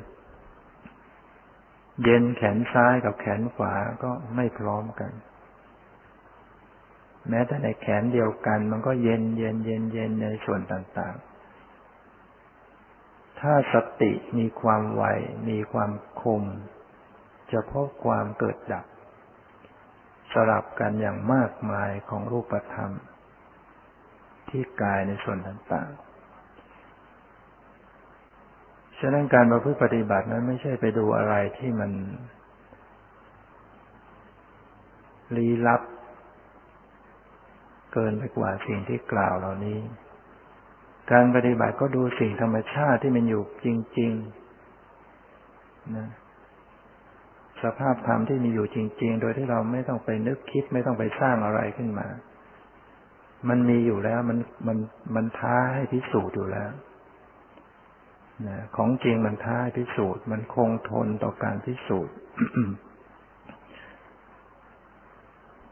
[2.04, 5.12] เย็นแขนซ้ายกับแขนขวาก็ไม่พร้อมกัน
[7.30, 11.36] แม้แต่ในแขนเดียวกัน มันก็เย็นเย็นเย็นเย็นในส่วนต่างๆ
[13.40, 15.04] ถ้าสติมีความไว
[15.50, 16.44] มีความคม
[17.52, 18.86] จะพบความเกิดดับ
[20.34, 22.92] สลับกันอย่างมากมายของรูปธรรม
[24.50, 26.06] ที่กายในส่วนต่างๆ
[29.00, 31.92] ฉะนั้นการประพฤติปฏิบัตินั้นไม่ใช่ไปดูอะไรที่มัน
[35.36, 35.82] ลี้ลับ
[37.96, 39.80] เกินไปกว่าสิ่งที่กล่าวเหล่านี้
[41.12, 43.68] การปฏิบัติก็ดูสิ่งธรรมชาติที่มันอยู่จ
[44.00, 46.08] ริงๆนะ
[47.64, 52.08] สภาพธรรมที่มีอยู่จริง ๆ โดยที่เราไม่ต้องไปนึกคิดไม่ต้องไปสร้างอะไรขึ้นมา
[53.50, 54.78] มันมีอยู่แล้วมันมัน
[55.16, 56.72] มันท้าให้พิสูจน์อยู่แล้ว
[58.48, 62.16] นะของจริงมันท้าพิสูจน์ มันคงทนต่อการพิสูจน์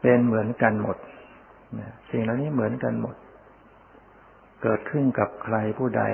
[0.00, 0.96] เป็นเหมือนกันหมด
[2.10, 3.16] สิ่งเหล่านี้เหมือนกันหมด
[4.62, 6.04] เกิดขึ้นกับใครผู้ใด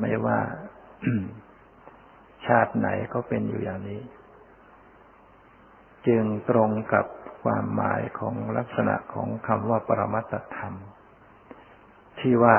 [0.00, 0.38] ไม่ว่า
[2.46, 4.00] ชาติไหนก็เป็นอยู่อย่างนี้
[6.06, 7.06] จึงตรงกับ
[7.42, 10.74] ความหมายของลักษณะของคำว่าปรมัตธรรม
[12.20, 12.56] ที่ว่า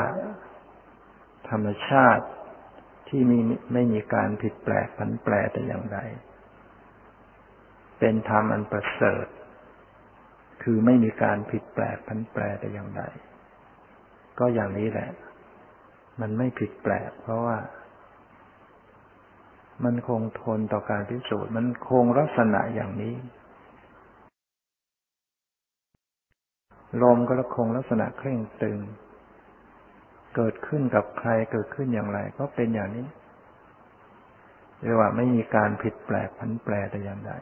[1.49, 2.25] ธรรมชาติ
[3.07, 3.39] ที่มี
[3.73, 5.99] ไม่มีการผิดแปลกผันแปรแต่อย่างใด
[7.99, 9.25] เป็นธรรมอันประเสริฐ
[10.63, 13.03] คือไม่มีการผิดแปลกผันแปรแต่อย่างใด
[14.39, 15.09] ก็อย่างนี้แหละ
[16.21, 17.57] มันไม่ผิดแปลก เพราะว่า
[19.83, 23.15] มันคงทนต่อการพิสูจน์ มันคงลักษณะอย่างนี้
[27.03, 28.79] ลมก็คงลักษณะเคร่งตึง
[30.35, 33.07] เกิดขึ้นกับใครเกิดขึ้นอย่างไร ก็เป็นอย่างนี้
[34.83, 37.33] เรียกว่าไม่มีการผิดแปลกพันแปรแต่อย่างใด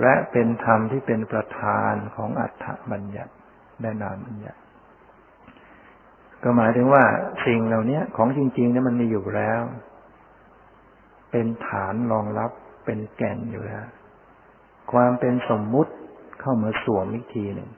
[0.00, 3.32] และเป็นธรรมที่เป็นประธานของอัฏฐบัญญัติ
[3.80, 4.60] และนามบัญญัติ
[6.42, 7.04] ก็หมายถึงว่า
[7.46, 9.62] สิ่งเหล่านี้ของจริงๆนี่มันมีอยู่แล้ว
[11.30, 12.50] เป็นฐานรองรับ
[12.84, 13.86] เป็นแก่นอยู่แล้ว
[14.92, 15.92] ความเป็นสมมุติ
[16.40, 17.70] เข้ามาสวมอีกทีหนึ่ง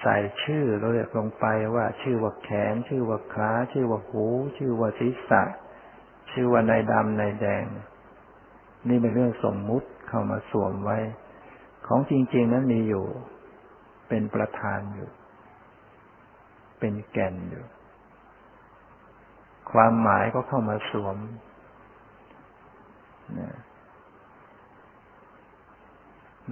[0.00, 4.24] ใส่ชื่อเราเรียกลงไปว่า ชื่อว่าแขน ชื่อว่าขาชื่อว่าหู
[4.58, 5.42] ชื่อว่าศีรษะ
[6.32, 7.64] ชื่อว่านายดำนายแดง
[8.88, 10.98] นี่เป็นเรื่องสมมุติ เข้ามาสวมไว้
[11.86, 13.06] ของจริง ๆ นั้นมีอยู่
[14.08, 15.10] เป็นประธานอยู่
[16.78, 17.64] เป็นแก่นอยู่
[19.72, 21.16] ความหมายก็เข้ามาสวม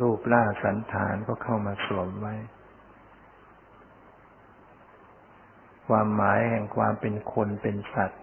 [0.01, 2.35] รูปร่าสันฐานก็เข้ามาสวมไว้
[5.89, 8.23] ความหมายแห่งความเป็นคนเป็นสัตว์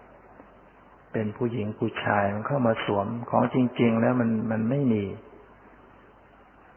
[1.12, 5.04] เป็นผู้หญิงผู้ชายมันเข้ามาสวม ของจริง ๆ แล้วมันมันไม่มี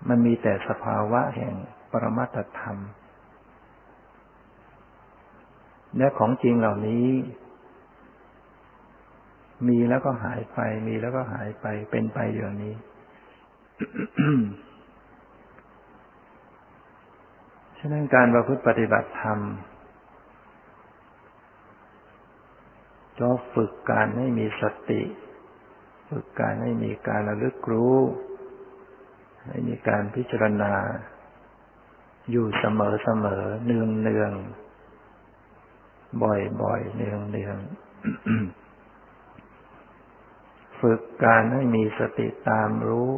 [0.08, 1.54] มันมีแต่สภาวะแห่ง
[1.92, 2.78] ปรมัตธรรม
[5.98, 7.08] และของจริงเหล่านี้
[9.68, 12.76] มีแล้วก็หายไป มีแล้วก็หายไป เป็นไปอย่างนี้
[17.78, 19.40] ฉะนั้นการประพฤติปฏิบัติธรรม
[23.20, 25.02] ก็ฝึกการให้มีสติ
[26.10, 27.98] ฝึกการให้มีการระลึกรู้
[29.46, 30.74] ให้มีการพิจารณา
[32.32, 34.32] อยู่เสมอเสมอเนืองเนือง
[36.24, 37.58] บ่อยบ่อยเนืองเนือง
[40.80, 43.12] ฝึกการให้มีสติตามรู้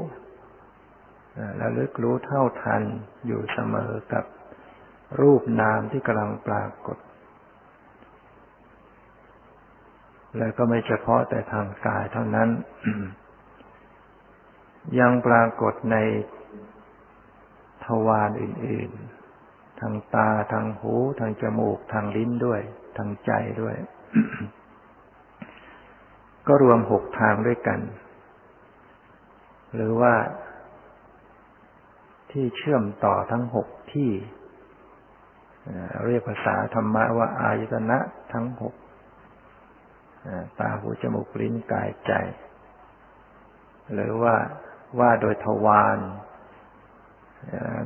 [1.58, 2.82] และลึกรู้เท่าทัน
[3.26, 4.26] อยู่เสมอกับ
[5.22, 6.98] รูปนามที่กำลังปรากฏ
[10.38, 12.50] และก็ไม่เฉพาะแต่ทางกายเท่านั้น
[15.00, 15.98] ยังปรากฏใน
[17.86, 18.92] ทวารอื่น
[19.36, 22.62] ๆ ทางตา ทางหู ทางจมูก ทางลิ้นด้วย
[22.98, 23.76] ทางใจด้วย
[26.48, 27.80] ก็รวมหกทางด้วยกัน
[29.76, 30.14] หรือว่า
[32.32, 34.10] ที่เชื่อมต่อทั้งหกที่
[36.06, 37.98] เรียกภาษาธรรมะว่า อายตนะ
[38.34, 38.74] ทั้งหก
[40.60, 42.14] ตา หู จมูก ลิ้น กาย ใจ
[43.94, 44.36] หรือว่า
[45.00, 46.00] ว่าโดยทวาร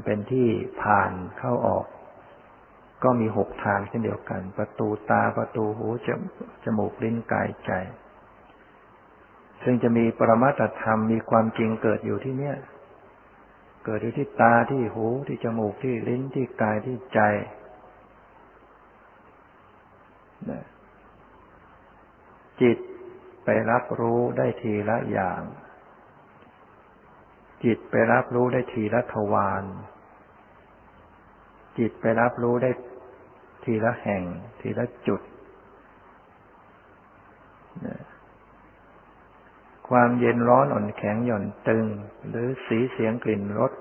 [0.06, 0.48] เป็นที่
[0.82, 1.86] ผ่านเข้าออก
[3.04, 5.88] ก็มีหกทางเช่นเดียวกัน ประตูตาประตูหู
[6.64, 7.72] จมูกลิ้นกายใจ
[9.64, 12.58] ซึ่งจะมีปรมัตธรรมมีความจริงเกิดอยู่ที่เนี้ย
[13.86, 17.20] เกิดอยู่ที่ตาที่หูที่จมูกที่ลิ้นที่กายที่ใจ
[22.62, 22.78] จิต
[23.44, 25.42] ไปรับรู้ได้ทีละอย่าง
[27.66, 29.64] จิตไปรับรู้ได้ทีละทวาร
[31.78, 32.72] จิตไปรับรู้ได้
[33.64, 34.24] ทีละแห่ง
[34.62, 35.22] ทีละจุด
[39.90, 41.86] ความเย็นร้อนอ่อนแข็งหย่อนตึง
[42.30, 43.72] หรือสีเสียงกลิ่นรส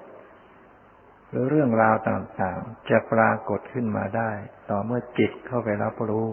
[1.30, 4.30] หรือเรื่องราวต่างๆ จะปรากฏขึ้นมาได้
[4.70, 6.26] ต่อเมื่อจิตเข้าไปรับรู้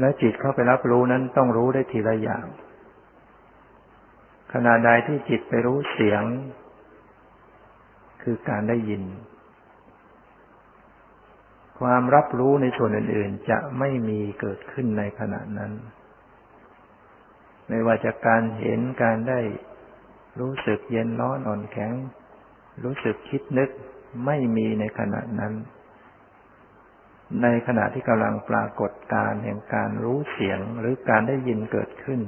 [0.00, 2.46] และจิตเข้าไปรับรู้นั้นต้องรู้ได้ทีละอย่าง
[4.52, 6.22] ขณะใดที่จิตไปรู้เสียง
[8.22, 9.02] คือการได้ยิน
[11.80, 15.72] ความรับรู้ในส่วนอื่น ๆ จะไม่มีเกิดขึ้นในขณะนั้น
[17.68, 19.40] ไม่ว่าจะการเห็นการได้
[20.40, 21.92] รู้สึกเย็นร้อนอ่อนแข็ง
[22.84, 23.70] รู้สึกคิดนึก
[24.26, 25.54] ไม่มีในขณะนั้น
[27.42, 32.20] ในขณะที่กำลังปรากฏการแห่งการรู้เสียงหรือการได้ยินเกิดขึ้น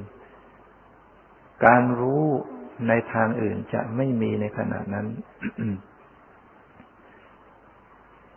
[1.66, 2.24] การรู้
[2.88, 5.06] ในทางอื่นจะไม่มีในขณะนั้น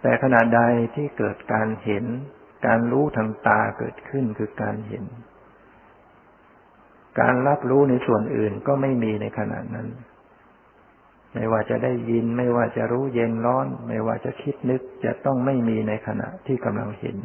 [0.01, 0.61] แต่ขณะใด
[0.95, 2.05] ที่เกิดการเห็น
[2.65, 5.03] การรู้ทางตาเกิดขึ้นคือการเห็น
[7.19, 9.87] การรับรู้ในส่วนอื่นก็ไม่มีในขณะนั้น
[11.33, 17.17] ไม่ว่าจะได้ยิน ไม่ว่าจะรู้เย็นร้อน ไม่ว่าจะคิดนึกจะต้องไม่มีในขณะที่กำลังเห็น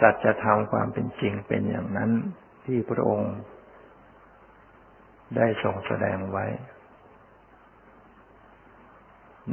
[0.00, 2.10] สัจธรรมความเป็นจริงเป็นอย่างนั้น
[2.66, 3.34] ที่พระองค์
[5.36, 6.46] ได้ทรงแสดงไว้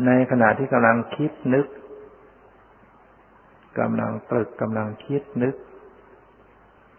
[0.05, 1.67] ในขณะที่กำลังคิดนึก
[3.79, 5.55] กำลังตรึกกำลังคิดนึก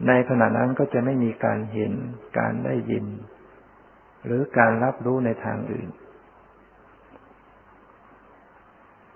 [0.06, 1.92] ในขณะนั้นก็จะไม่มีการเห็น
[2.38, 3.06] การได้ยิน
[4.24, 5.88] หรือการรับรู้ในทางอื่น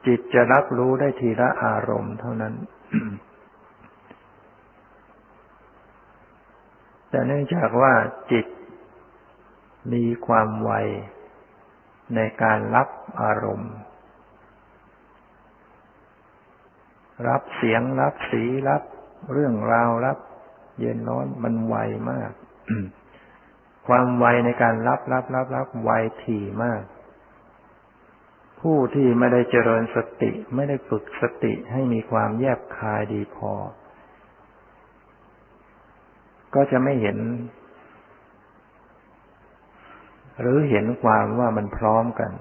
[0.06, 2.54] จิตจะรับรู้ได้ทีละอารมณ์เท่านั้น
[7.10, 7.92] แต่เนื่องจากว่า
[8.32, 8.46] จิต
[9.92, 10.72] มีความไว
[12.14, 12.88] ในการรับ
[13.20, 13.74] อารมณ์
[17.28, 18.82] รับเสียงรับสีรับ
[19.32, 20.18] เรื่องราวรับ
[20.80, 21.76] เย็นร้อนมันไว
[22.10, 22.32] มาก
[23.86, 25.90] ความไวในการรับรับรับรับไว
[26.24, 26.82] ถี่มาก
[28.60, 33.52] ผู้ที่ไม่ได้เจริญสติไม่ได้ฝึกสติให้มีความแยบคายดีพอ
[36.54, 37.18] ก็จะไม่เห็น
[40.40, 42.32] หรือเห็นความว่ามันพร้อมกัน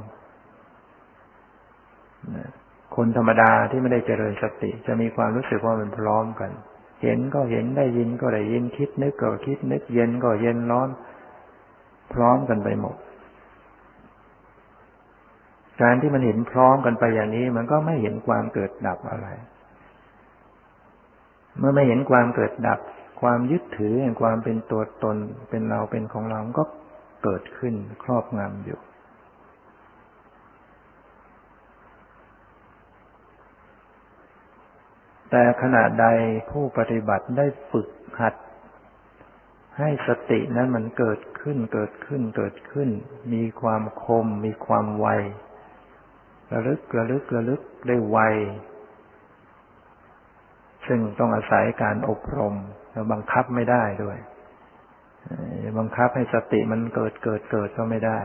[2.95, 6.52] คนธรรมดาที่ไม่ได้เจริญสติ จะมีความรู้สึกว่ามันพร้อมกัน
[7.04, 10.89] เห็นก็เห็นได้ยินก็ได้ยินคิด นึกก็คิด นึกเย็นก็เย็นร้อน
[12.14, 12.95] พร้อมกันไปหมด
[15.82, 19.28] การที่มันเห็นพร้อมกันไปอย่างนี้ มันก็ไม่เห็นความเกิดดับอะไร
[21.58, 22.80] เมื่อไม่เห็นความเกิดดับ
[23.22, 25.18] ความยึดถือแห่งความเป็นตัวตน
[25.50, 26.64] เป็นเราเป็นของเราก็
[27.24, 28.80] เกิดขึ้นครอบงำอยู่
[35.32, 36.07] แต่ขณะใด
[36.51, 37.88] ผู้ปฏิบัติได้ฝึก
[38.20, 38.36] หัด
[39.78, 42.89] ให้สตินั้นมันเกิดขึ้นเกิดขึ้นเกิดขึ้น
[43.34, 45.07] มีความคม มีความไว
[46.53, 48.18] ระลึกระลึกระลึกได้ไว
[50.88, 52.55] ซึ่งต้องอาศัยการอบรม
[52.91, 54.18] เราบังคับไม่ได้ด้วย
[55.78, 58.20] บังคับให้สติมันเกิดเกิดเกิดก็ไม่ได้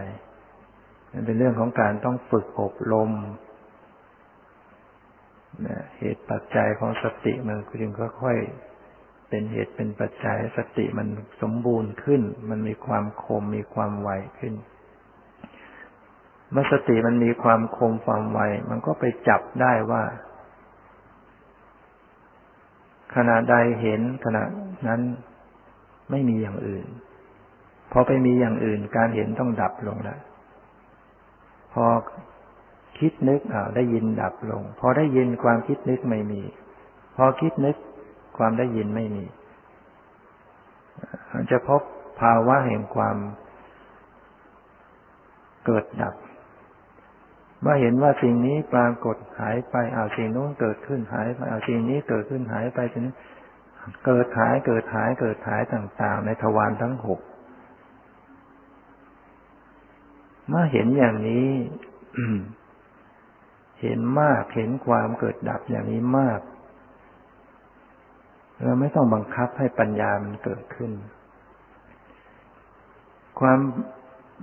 [1.13, 3.11] มันเป็นเรื่องของการต้องฝึกอบรม
[5.99, 7.93] เหตุปัจจัยของสติมันจึง
[8.23, 11.09] ค่อยๆเป็นเหตุเป็นปัจจัยสติมัน
[11.43, 14.55] สมบูรณ์ขึ้น มันมีความคมมีความไวขึ้น
[16.51, 18.41] เมื่อสติมันมีความคมความไว
[18.71, 20.03] มันก็ไปจับได้ว่า
[23.15, 24.43] ขณะใดเห็นขณะ
[24.89, 25.03] นั้น
[26.13, 26.87] ไม่มีอย่างอื่น
[27.93, 30.21] พอไปมีอย่างอื่น การเห็นต้องดับลงแล้ว
[31.73, 31.87] พอ
[32.99, 36.43] คิดนึกอ่าได้ยินดับลง พอได้ยินความคิดนึกไม่มี
[37.17, 37.77] พอคิดนึก
[38.39, 39.25] ความได้ยินไม่มี
[41.51, 41.83] จะพบ
[42.21, 43.17] ภาวะแห่งความ
[45.65, 46.15] เกิดดับ
[47.61, 53.07] เมื่อเห็นว่าสิ่งนี้ปรากฏหายไปเอาสิ่งโน้นเกิดขึ้นหายไปเอาสิ่งนี้เกิดขึ้นหายไปจน
[54.05, 57.21] เกิดหายเกิดหายเกิดหายต่าง ๆ ในทวารทั้งหก
[60.49, 61.49] เมื่อเห็นอย่างนี้
[63.81, 66.41] เห็นมากเห็นความเกิดดับอย่างนี้มาก
[68.63, 70.93] เราไม่ต้องบังคับให้ปัญญามันเกิดขึ้น
[73.41, 73.61] ความ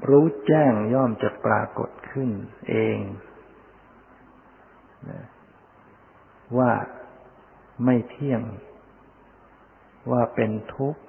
[0.09, 2.29] รู้แจ้งย่อมจะปรากฏขึ้น
[2.69, 2.97] เอง
[6.57, 6.71] ว่า
[7.85, 8.41] ไม่เที่ยง
[10.11, 11.01] ว่าเป็นทุกข์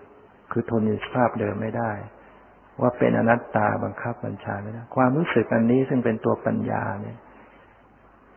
[0.52, 1.92] คือทนอยู่สภาพเดิมไม่ได้
[2.80, 7.18] ว่าเป็นอนัตตาบังคับบัญชาไม่ได้ความรู้สึกอันนี้ซึ่งเป็นตัวปัญญาเนี่ย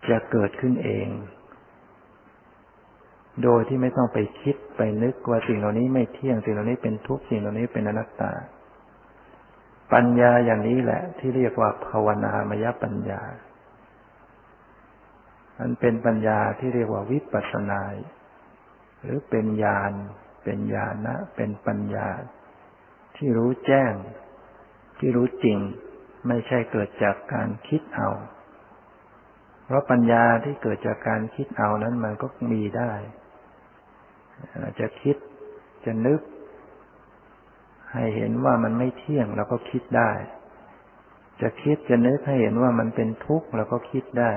[0.09, 1.07] จะเกิดขึ้นเอง
[3.43, 8.31] โดยที่ไม่ต้องไปคิดไปนึกว่าสิ่งเหล่านี้ไม่เที่ยงสิ่งเหล่านี้เป็นทุกข์สิ่งเหล่านี้เป็นอนัตตา
[9.93, 13.21] ปัญญาอย่างนี้แหละ ที่เรียกว่าภาวนามยปัญญา
[15.59, 17.81] มันเป็นปัญญาที่เรียกว่าวิปัสนา
[19.01, 19.91] หรือเป็นญาณ
[20.43, 22.09] เป็นญาณะเป็นปัญญา
[23.15, 23.93] ที่รู้แจ้ง
[24.99, 25.59] ที่รู้จริง
[26.27, 28.09] ไม่ใช่เกิดจากการคิดเอา
[29.65, 32.91] เพราะปัญญาที่เกิดจากการคิดเอานั้นมันก็มีได้
[34.79, 35.15] จะคิด
[35.85, 36.21] จะนึก
[37.93, 40.11] ให้เห็นว่ามันไม่เที่ยงเราก็คิดได้
[41.41, 44.31] จะคิดจะนึกให้เห็นว่ามันเป็นทุกข์เราก็คิดได้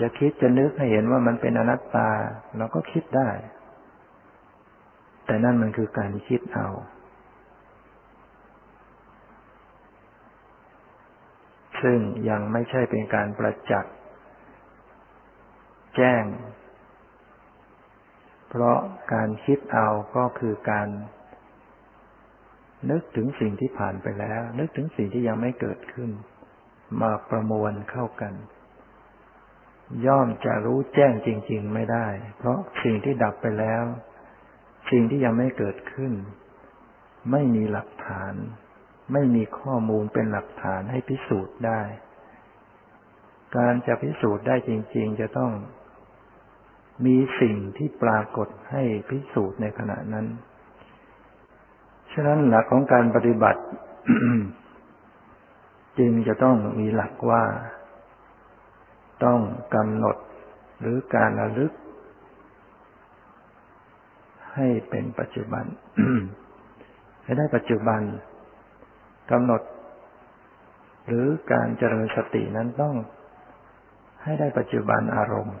[0.00, 2.10] จะคิดจะนึกให้เห็นว่ามันเป็นอนัตตา
[2.58, 3.30] เราก็คิดได้
[5.32, 6.68] แต่นั่นมันคือการคิดเอา
[11.82, 11.98] ซึ่ง
[12.30, 13.94] ยังไม่ใช่เป็นการประจักษ์
[15.96, 16.24] แจ้ง
[18.48, 18.78] เพราะ
[19.12, 20.88] การคิดเอาก็คือการ
[22.90, 26.10] นึกถึงสิ่งที่ผ่านไปแล้ว นึกถึงสิ่งที่ยังไม่เกิดขึ้น
[27.00, 28.34] มาประมวลเข้ากัน
[30.06, 32.06] ย่อมจะรู้แจ้งจริง ๆ ไม่ได้
[32.38, 33.84] เพราะสิ่งที่ดับไปแล้ว
[34.92, 36.12] สิ่งที่ยังไม่เกิดขึ้น
[37.30, 38.34] ไม่มีหลักฐาน
[39.12, 41.80] ไม่มีข้อมูลเป็นหลักฐานให้พิสูจน์ได้
[43.56, 45.52] การจะพิสูจน์ได้จริง ๆ จะต้อง
[47.06, 50.26] มีสิ่งที่ปรากฏให้พิสูจน์ในขณะนั้น
[52.12, 53.62] ฉะนั้นหลักของการปฏิบัติ
[55.98, 57.44] จึงจะต้องมีหลักว่า
[59.24, 59.40] ต้อง
[59.74, 60.16] กำหนด
[60.80, 61.72] หรือการระลึก
[64.56, 65.64] ให้เป็นปัจจุบัน
[67.24, 68.00] ให้ได้ปัจจุบัน
[69.30, 69.62] กำหนด
[71.06, 72.94] หรือการเจริญสตินั้นต้อง
[74.22, 75.56] ให้ได้ปัจจุบันอารมณ์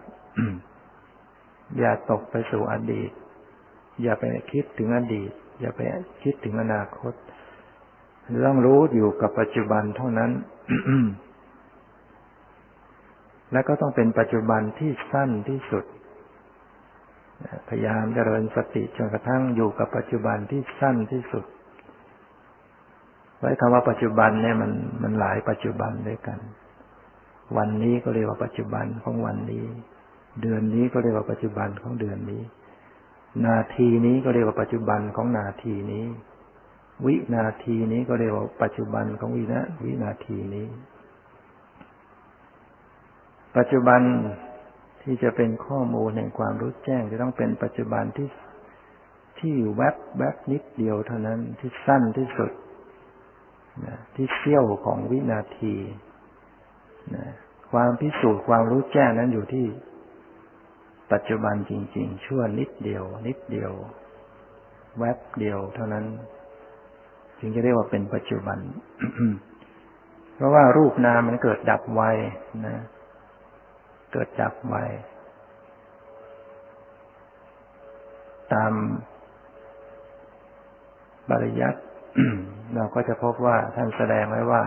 [1.78, 3.10] อย่าตกไปสู่อดีต
[4.02, 5.30] อย่าไปคิดถึงอดีต
[5.60, 5.80] อย่าไป
[6.22, 7.14] คิดถึงอนาคต
[8.46, 10.30] ต้องรู้อยู่กับปัจจุบันเท่านั้น
[13.52, 15.84] และก็ต้องเป็นปัจจุบันที่สั้นที่สุด
[17.68, 21.44] พยายามเจริญสติจนกระทั่งอยู่กับปัจจุบันที่สั้นที่สุด
[23.38, 24.72] ไว้คำว่าปัจจุบันเนี่ยมัน
[25.02, 26.38] มันหลายปัจจุบันด้วยกัน
[27.56, 29.64] วันนี้ก็เรียกว่าปัจจุบันของวันนี้
[30.40, 32.42] เดือนนี้ก็เรียกว่าปัจจุบันของเดือนนี้
[33.46, 36.04] นาทีนี้ก็เรียกว่าปัจจุบันของนาทีนี้
[37.06, 40.66] วินาทีนี้ก็เรียกว่าปัจจุบันของวินาวินาทีนี้
[43.56, 44.00] ปัจจุบัน
[45.02, 48.28] ที่จะเป็นข้อมูลแห่งความรู้แจ้ง จะต้องเป็นปัจจุบันที่
[49.40, 52.50] ที่แวบแวบนิดเดียวเท่านั้นที่สั้นที่สุด
[53.86, 55.74] นะที่เสี้ยวของวินาที
[57.14, 57.24] นะ
[57.72, 59.66] ความพิสูจน์ความรู้แจ้งนั้นอยู่ที่
[61.12, 63.72] ปัจจุบันจริง ๆ ชั่วนิดเดียว นิดเดียว
[64.98, 66.04] แวบเดียวเท่านั้น
[67.38, 68.58] จึงจะเรียกว่าเป็นปัจจุบัน
[70.34, 72.02] เพราะว่ารูปนามมันเกิดดับไว
[72.66, 72.76] นะ
[74.12, 74.76] เกิดดับไว
[78.52, 78.72] ตาม
[81.30, 81.80] บริยัติ
[82.74, 84.62] เราก็จะพบว่าท่านแสดงไว้ว่า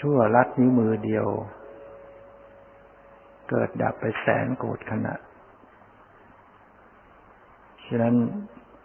[0.00, 1.26] ชั่วลัดนิ้วมือเดียว
[3.50, 5.14] เกิดดับไปแสนโกรธขณะ
[7.86, 8.14] ฉะนั้น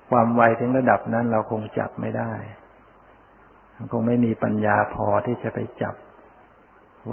[0.10, 2.34] ความไวถึงระดับนั้นเราคงจับไม่ได้
[3.92, 5.96] คงไม่มีปัญญาพอที่จะไปจับ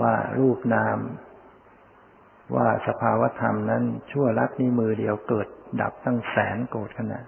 [0.00, 0.98] ว่ารูปนาม
[2.54, 5.48] ว่าสภาวธรรมนั้นชั่วลัดนี้มือเดียวเกิด
[5.80, 7.24] ดับตั้งแสนโกรธขนาด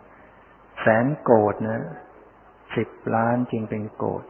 [0.81, 1.83] แสนโกรธนะ
[2.77, 4.25] สิบล้านจริงเป็นโกรธ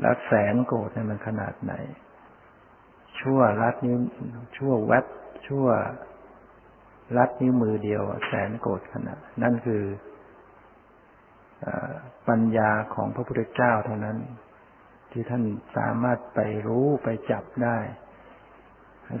[0.00, 1.72] แล้วแสนโกรธเนี่ยมันขนาดไหน
[3.20, 3.96] ชั่วลัดนี้
[4.56, 5.06] ชั่วแวบ
[5.46, 5.66] ชั่ว
[7.16, 9.82] ลัดนิ้วมือเดียว แสนโกรธขนาด นั่นคือ
[12.28, 14.18] ปัญญาของพระพุทธเจ้าเท่านั้น
[15.12, 15.42] ที่ท่าน
[15.76, 17.78] สามารถไปรู้ไปจับได้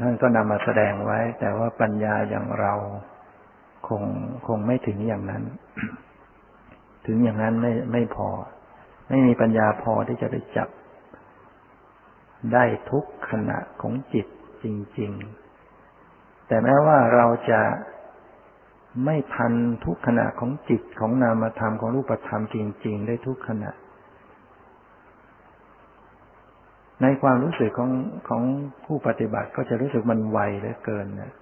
[0.02, 2.74] ท่านก็นำมาแสดงไว้ แต่ว่าปัญญาอย่างเรา
[3.88, 4.02] คง
[4.46, 5.42] คงไม่ถึงอย่างนั้น
[7.06, 8.28] ถึงอย่างนั้นไม่ไม่พอ
[9.08, 10.68] ไม่มีปัญญาพอที่จะไปจับ
[12.52, 14.26] ได้ทุกขณะของจิต
[14.62, 14.66] จ
[14.98, 15.10] ริง
[15.80, 17.60] ๆ แต่แม้ว่าเราจะ
[19.04, 19.52] ไม่ทัน
[19.84, 22.56] ทุกขณะของจิตของนามธรรมของรูปธรรมจ
[22.86, 23.70] ริง ๆ ได้ทุกขณะ
[27.02, 27.90] ในความรู้สึกของ
[28.28, 28.42] ของ
[28.84, 31.32] ผู้ปฏิบัติก็จะรู้สึกมันไวเหลือเกินนะ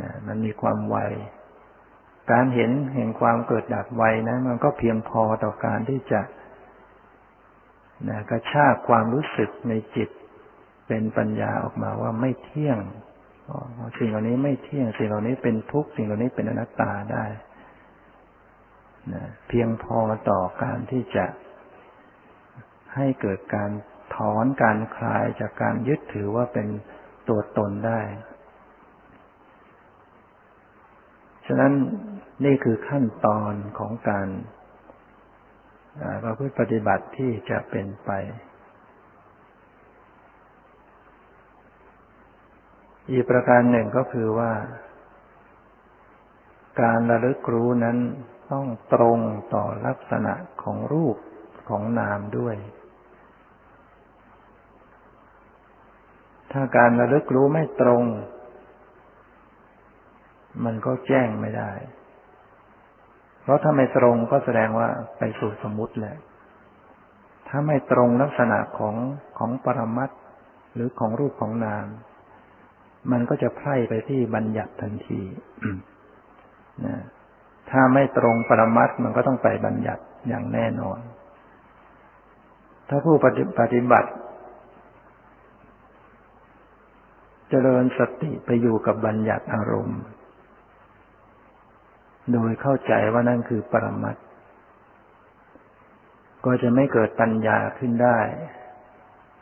[0.00, 0.96] นะมันมีความไว
[2.32, 6.20] การเห็นเห็นความเกิดดับไวนะ มันก็เพียงพอต่อการที่จะ
[8.08, 10.08] นะกระชากความรู้สึกในจิต
[10.86, 12.78] เป็นปัญญาออกมาว่าไม่เที่ยง
[13.98, 17.24] สิ่งเหล่านี้ไม่เที่ยง สิ่งเหล่านี้เป็นทุกข์สิ่งเหล่านี้เป็นอนัตตาได้
[19.14, 19.98] นะเพียงพอ
[20.30, 21.24] ต่อการที่จะ
[22.94, 23.70] ให้เกิดการ
[24.16, 26.68] ถอนการคลายจากการยึดถือว่าเป็น
[27.28, 28.00] ตัวตนได้
[31.46, 31.72] ฉะนั้น
[32.44, 34.28] นี่คือขั้นตอนของการ
[36.24, 38.10] ประพฤติปฏิบัติที่จะเป็นไป
[43.10, 44.52] อีกประการหนึ่งก็คือว่า
[46.82, 47.98] การระลึกรู้นั้น
[48.52, 49.18] ต้องตรง
[49.54, 51.16] ต่อลักษณะของรูป
[51.68, 52.56] ของนามด้วย
[56.52, 58.04] ถ้าการระลึกรู้ไม่ตรง
[60.64, 61.72] มันก็แจ้งไม่ได้
[63.42, 64.88] เพราะถ้าไม่ตรงก็แสดงว่า
[65.18, 66.16] ไปสู่สมมุติแหละ
[67.48, 68.94] ถ้าไม่ตรงลักษณะของ
[69.38, 70.10] ของปรมัต
[70.74, 71.86] หรือของรูปของนาม
[73.12, 75.22] มันก็จะไพร่ไปที่บัญญัติทันที
[76.86, 76.96] นะ
[77.70, 80.98] ถ้าไม่ตรงปรมัตมันก็ต้องไปบัญญัติอย่างแน่นอน
[82.88, 84.10] ถ้าผู้ปฏิบัติ
[87.50, 90.00] เจริญสติไปอยู่กับบัญญัติอารมณ์
[92.32, 94.16] โดยเข้าใจว่านั่นคือปรมัต
[96.44, 98.18] ก็จะไม่เกิดปัญญาขึ้นได้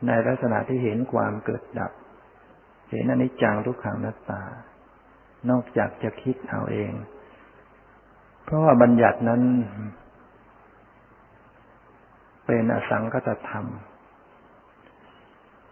[0.06, 1.92] ในลักษณะที่เห็นความเกิดดับ
[2.90, 4.42] เห็นอนิจจังทุกขังนัตตา
[5.50, 6.92] นอกจากจะคิดเอาเอง
[8.44, 9.42] เพราะว่าบัญญัตินั้น
[12.46, 13.66] เป็นอสังคตธรรม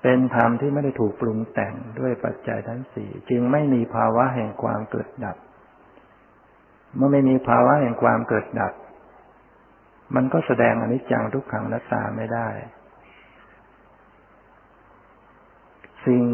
[0.03, 5.37] เป็นธรรมที่ไม่ได้ถูกปรุงแต่งด้วยปัจจัยทั้งสี่จึงไม่มีภาวะแห่งความเกิดดับ
[6.97, 8.73] เมื่อไม่มีภาวะแห่งความเกิดดับ
[10.15, 12.49] มันก็แสดงอนิจจังทุกขังนัตตาไม่ได้
[16.07, 16.25] สิ่ง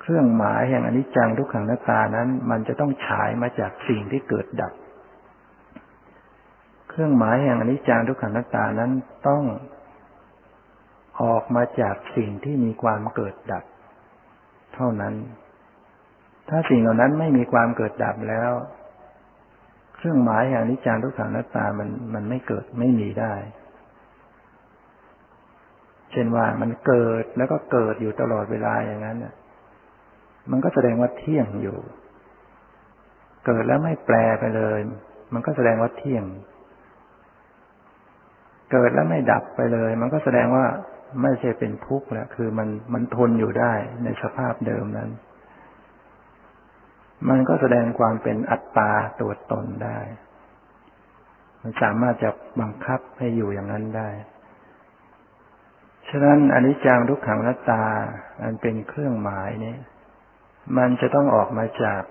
[0.00, 4.72] เครื่องหมายแห่งอนิจจังทุกขังนัตตานั้น มันจะต้องฉายมาจากสิ่งที่เกิดดับ
[6.90, 8.90] เครื่องหมายแห่งอนิจจังทุกขังนัตตานั้น
[9.28, 9.42] ต้อง
[11.22, 13.64] ออกมาจากสิ่งที่มีความเกิดดับ
[14.74, 15.14] เท่านั้น
[16.48, 18.52] ถ้าสิ่งเหล่านั้นไม่มีความเกิดดับแล้ว
[19.96, 23.34] เครื่องหมายแห่งนิจจังทุกขังนัตตามันมันไม่เกิดไม่มีได้
[26.12, 29.18] เช่นว่ามันเกิดแล้วก็เกิดอยู่ตลอดเวลาอย่างนั้น
[30.50, 31.78] มันก็แสดงว่าเที่ยงอยู่
[33.46, 34.78] เกิดแล้วไม่แปลไปเลย
[35.34, 36.24] มันก็แสดงว่าเที่ยง
[38.72, 40.66] เกิดแล้วไม่ดับไปเลย มันก็แสดงว่า
[41.22, 45.10] ไม่ใช่เป็นทุกข์แล้วคือมันมันทนอยู่ได้ในสภาพเดิมนั้น
[47.28, 49.98] มันก็แสดงความเป็นอัตตาตัวตนได้
[51.62, 52.30] มันสามารถจะ
[52.60, 54.08] บังคับให้อยู่อย่างนั้นได้
[56.08, 57.84] ฉะนั้นอนิจจังทุกขังนัตตา
[58.42, 59.76] อันเป็นเครื่องหมายนี้
[60.76, 62.02] มันจะต้องออกมาจาก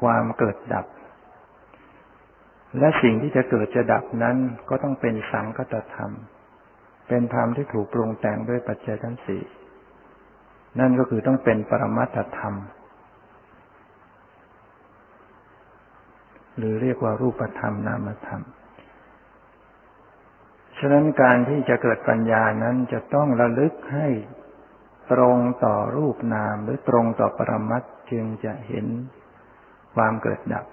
[0.00, 0.86] ความเกิดดับ
[2.78, 4.36] และสิ่งที่จะเกิดจะดับนั้น
[4.68, 6.12] ก็ต้องเป็นสังคตธรรม
[7.08, 9.42] เป็นธรรมที่ถูกปรุงแต่งด้วยปัจจัยทั้งสี่
[10.78, 12.54] นั่นก็คือต้องเป็นปรมัตธรรม
[16.56, 18.42] หรือเรียกว่ารูปธรรมนามธรรม
[20.78, 24.08] ฉะนั้นการที่จะเกิดปัญญานั้นจะต้องระลึกให้
[25.12, 28.86] ตรงต่อรูปนามหรือตรงต่อปรมัตจึงจะเห็น
[29.94, 30.66] ความเกิดดับ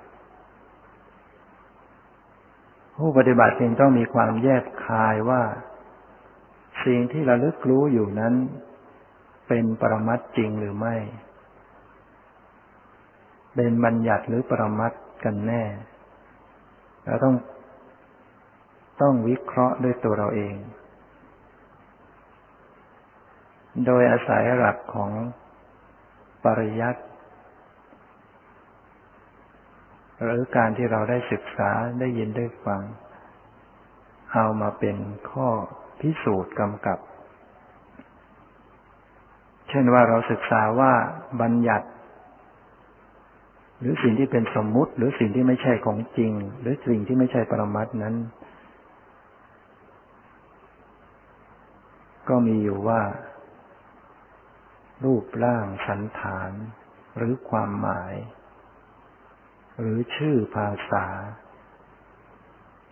[2.98, 5.42] ผู้ปฏิบัติจึงต้องมีความแยกคายว่า
[6.86, 8.34] สิ่งที่ระลึกรู้อยู่นั้น
[9.48, 10.96] เป็นปรมัตจริงหรือไม่
[13.56, 15.64] เป็นบัญญัติหรือปรมัตกันแน่
[17.06, 17.36] เราต้อง
[19.02, 20.56] ต้องวิเคราะห์ด้วยตัวเราเอง
[23.86, 25.12] โดยอาศัยหลักของ
[26.44, 27.02] ปริยัติ
[30.24, 32.82] หรือการที่เราได้ศึกษาได้ยินได้ฟัง
[34.34, 34.98] เอามาเป็น
[35.32, 35.48] ข้อ
[36.00, 37.00] พิสูจน์กำกับ
[39.70, 40.94] เช่นว่าเราศึกษาว่า
[41.42, 41.88] บัญญัติ
[43.80, 48.16] หรือสิ่งที่เป็นสมมุติ หรือสิ่งที่ไม่ใช่ของจริง หรือสิ่งที่ไม่ใช่ปรมัตนั้น
[52.30, 53.02] ก็มีอยู่ว่า
[55.04, 56.52] รูปร่างสันฐาน
[57.18, 58.14] หรือความหมาย
[59.80, 61.06] หรือชื่อภาษา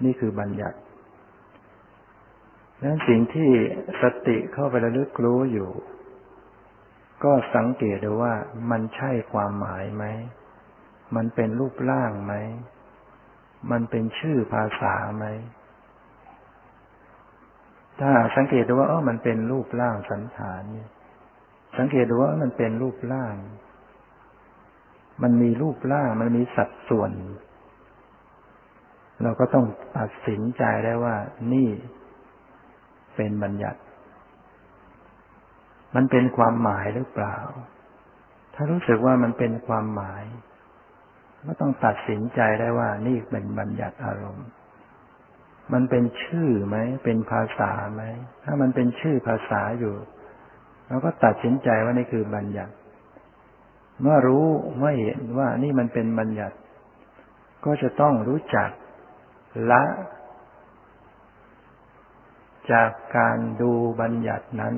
[0.04, 0.80] นี่คือบัญญัติ
[2.84, 3.50] นั้นสิ่งที่
[4.02, 5.72] สติเข้าไประลึกรู้อยู่
[7.24, 8.34] ก็สังเกตดูว่า
[8.72, 10.06] มันใช่ความหมายไหม
[11.16, 12.34] มันเป็นรูปร่างไหม
[13.72, 15.26] มันเป็นชื่อภาษาไหม
[18.00, 20.62] ถ้าสังเกตดูว่าเออมันเป็นรูปร่างสันฐาน
[21.78, 23.36] สังเกตดูว่ามันเป็นรูปร่าง
[25.24, 27.12] มันมีรูปร่างมันมีสัดส่วน
[29.24, 29.66] เราก็ต้อง
[29.98, 31.16] ตัดสินใจได้ว่า
[31.54, 31.70] นี่
[33.16, 33.80] เป็นบัญญัติ
[35.96, 37.38] มันเป็นความหมายหรือเปล่า
[38.54, 40.24] ถ้ารู้สึกว่ามันเป็นความหมาย
[41.48, 44.48] ก็ต้องตัดสินใจได้ว่า นี่เป็นบัญญัติอารมณ์
[45.74, 48.04] มันเป็นชื่อไหม เป็นภาษาไหม
[48.44, 49.96] ถ้ามันเป็นชื่อภาษาอยู่
[50.88, 52.74] เราก็ตัดสินใจว่านี่คือบัญญัติ
[54.02, 54.46] เมื่อรู้
[54.78, 56.58] เมื่อเห็นว่านี่มันเป็นบัญญัติ
[57.66, 58.70] ก็จะต้องรู้จัก
[59.72, 59.84] ละ
[62.72, 63.72] จากการดู
[64.02, 64.76] บัญญัตินั้น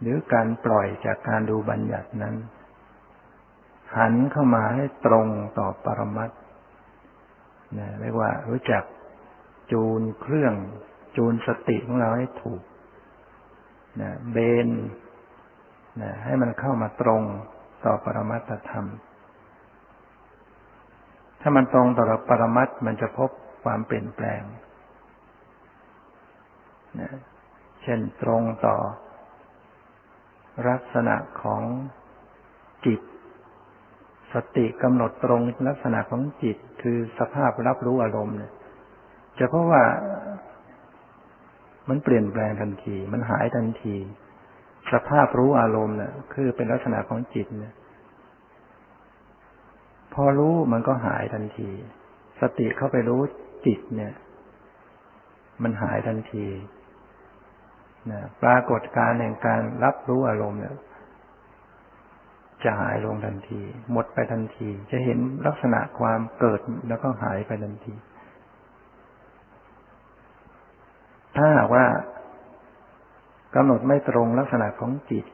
[0.00, 2.34] หรือการปล่อยจากการดูบัญญัตินั้น
[3.96, 5.28] หันเข้ามาให้ตรง
[5.58, 6.30] ต่อปรมัต
[7.78, 8.82] นะเรียกว่ารู้จัก
[9.72, 10.54] จูนเครื่อง
[11.16, 12.62] จูนสติของเราให้ถูก
[14.00, 14.36] นะเบ
[14.66, 14.68] น
[16.00, 17.22] นะให้มันเข้ามาตรง
[17.84, 18.86] ต่อปรมัตธรรม
[21.40, 23.30] ถ้ามันตรงต่อปรมัตมันจะพบ
[23.64, 24.42] ความเปลี่ยนแปลง
[27.00, 27.10] นะ
[27.82, 28.76] เช่นตรงต่อ
[30.68, 31.62] ลักษณะของ
[32.86, 33.00] จิต
[34.32, 38.52] สติกำหนดตรงลักษณะของจิต คือสภาพรับรู้อารมณ์เนี่ย
[39.38, 39.82] จะเพราะว่า
[41.88, 43.96] มันเปลี่ยนแปลงทันที มันหายทันที
[44.90, 47.74] สภาพรู้อารมณ์เนี่ยคือเป็นลักษณะของจิตเนี่ย
[50.14, 51.70] พอรู้มันก็หายทันที
[52.40, 53.20] สติเข้าไปรู้
[53.66, 54.12] จิตเนี่ย
[55.62, 56.46] มันหายทันที
[58.10, 60.74] นะปรากฏการแห่งการรับรู้อารมณ์เนี่ย
[62.64, 63.60] จะหายลงทันที
[63.92, 67.94] หมดไปทันที จะเห็นลักษณะความเกิดแล้วก็หายไปทันที
[71.36, 71.86] ถ้าว่า
[73.54, 75.26] กำหนดไม่ตรงลักษณะของจิต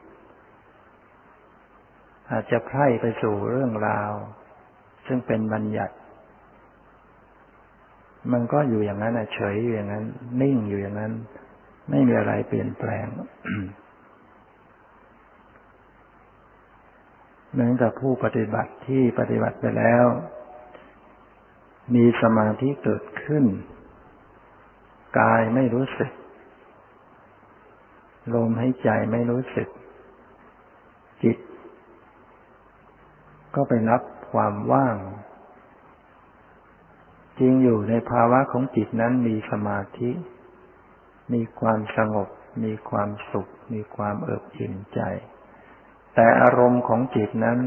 [2.31, 4.11] อาจจะไพร่ไปสู่เรื่องราว
[5.07, 5.95] ซึ่งเป็นบัญญัติ
[8.31, 10.05] มันก็อยู่อย่างนั้นเฉยอยู่อย่างนั้น
[10.41, 11.13] นิ่งอยู่อย่างนั้น
[11.89, 13.07] ไม่มีอะไรเปลี่ยนแปลง
[17.51, 20.05] เหมือนกับผู้ปฏิบัติที่ปฏิบัติไปแล้ว
[21.95, 23.45] มีสมาธิเกิดขึ้น
[25.19, 26.11] กายไม่รู้สึก
[28.35, 29.67] ลมหายใจไม่รู้สึก
[31.23, 31.37] จิต
[33.55, 34.01] ก็ไปรับ
[34.31, 34.97] ความว่าง
[37.39, 40.11] จริงอยู่ในภาวะของจิตนั้นมีสมาธิ
[41.33, 42.29] มีความสงบ
[42.63, 45.01] มีความสุข มีความเอิบอิ่มใจ
[46.13, 47.59] แต่อารมณ์ของจิตนั้น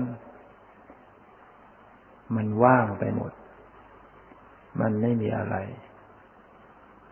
[2.37, 3.33] มันว่างไปหมด
[4.81, 5.57] มันไม่มีอะไร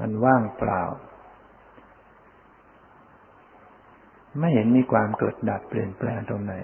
[0.01, 0.83] มันว่างเปล่า
[4.39, 6.55] ไม่เห็นมีความเกิดดับเปลี่ยนแปลงตรงไหน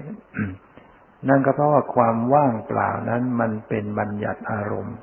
[1.28, 4.96] นั่นก็เพราะว่าความว่างเปล่านั้นมันเป็นบัญญัติอารมณ์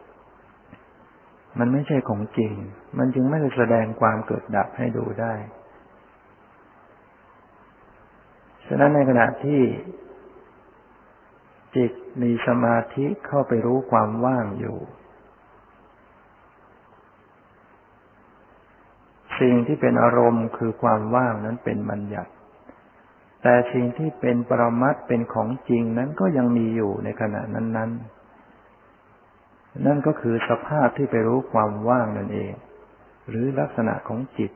[1.59, 2.53] มันไม่ใช่ของจริง
[2.97, 5.34] มันจึงไม่ได้แสดงความเกิดดับให้ดูได้
[8.68, 9.61] ฉะนั้นในขณะที่
[11.76, 11.91] จิต
[12.22, 14.78] มีสมาธิเข้าไปรู้ความว่างอยู่
[19.39, 22.32] สิ่งที่เป็นอารมณ์คือความว่างนั้นเป็นบัญญัติ
[23.43, 27.91] แต่สิ่งที่เป็นปรมัตเป็นของจริงนั้นก็ยังมีอยู่ในขณะนั้นๆนน
[29.85, 32.53] นั่นก็คือสภาพที่ไปรู้ความว่างนั่นเอง
[33.29, 34.51] หรือลักษณะของจิต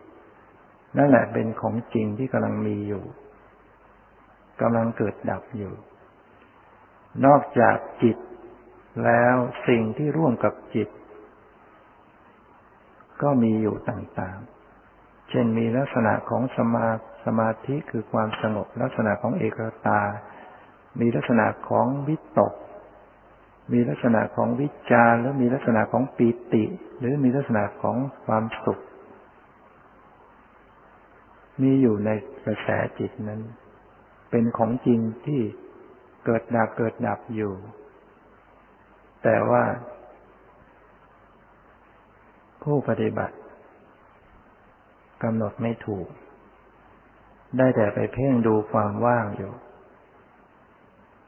[0.98, 3.04] นั่นแหละเป็นของจริงที่กำลังมีอยู่
[4.62, 5.74] กำลังเกิดดับอยู่
[7.26, 8.18] นอกจากจิต
[9.06, 9.36] แล้ว
[9.68, 10.90] สิ่งที่ร่วมกับจิต
[13.22, 14.57] ก็มีอยู่ต่างๆ
[15.30, 16.88] เช่นมีลักษณะของสมา
[17.26, 20.02] สมาธิคือความสงบ ลักษณะของเอกตา
[21.00, 22.54] มีลักษณะของวิตก
[23.74, 26.64] มีลักษณะของวิจารแล้วมีลักษณะของปีติ
[27.00, 28.80] หรือมีลักษณะของความสุข
[31.62, 32.10] มีอยู่ใน
[32.46, 32.68] กระแส
[33.00, 33.42] จิตนั้น
[34.30, 35.42] เป็นของจริงที่
[36.26, 37.54] เกิดดับเกิดดับอยู่
[39.24, 39.64] แต่ว่า
[42.64, 43.36] ผู้ปฏิบัติ
[45.24, 46.08] กำหนดไม่ถูก
[47.58, 49.52] ได้แต่ไปเพ่งดูความว่างอยู่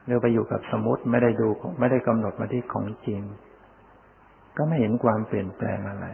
[0.06, 1.48] หรือไปอยู่กับสมุติไม่ได้ดู
[1.80, 3.22] ไม่ได้กำหนดมาที่ของจริง
[4.58, 6.08] ก็ไม่เห็นความเปลี่ยนแปลงอะไร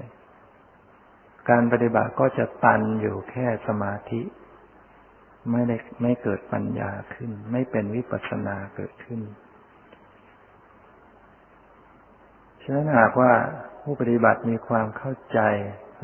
[1.49, 4.21] การปฏิบัติก็จะตันอยู่แค่สมาธิ
[5.51, 9.21] ไม่ได้ไม่เกิดปัญญาขึ้น ไม่เป็นวิปัสสนาเกิดขึ้น
[12.61, 13.31] ฉะนั้นหากว่า
[13.81, 15.39] ผู้ปฏิบัติมีความเข้าใจ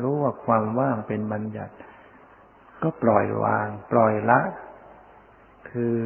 [0.02, 1.74] รู้ว่าความว่างเป็นบัญญัติ
[2.82, 4.40] ก็ปล่อยวาง ปล่อยละ
[5.70, 5.96] คือ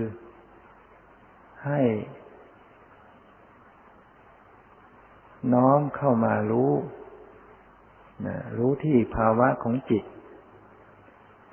[1.65, 1.81] ให้
[5.55, 6.73] น้อมเข้ามารู้
[8.27, 10.05] นะรู้ที่ภาวะของจิต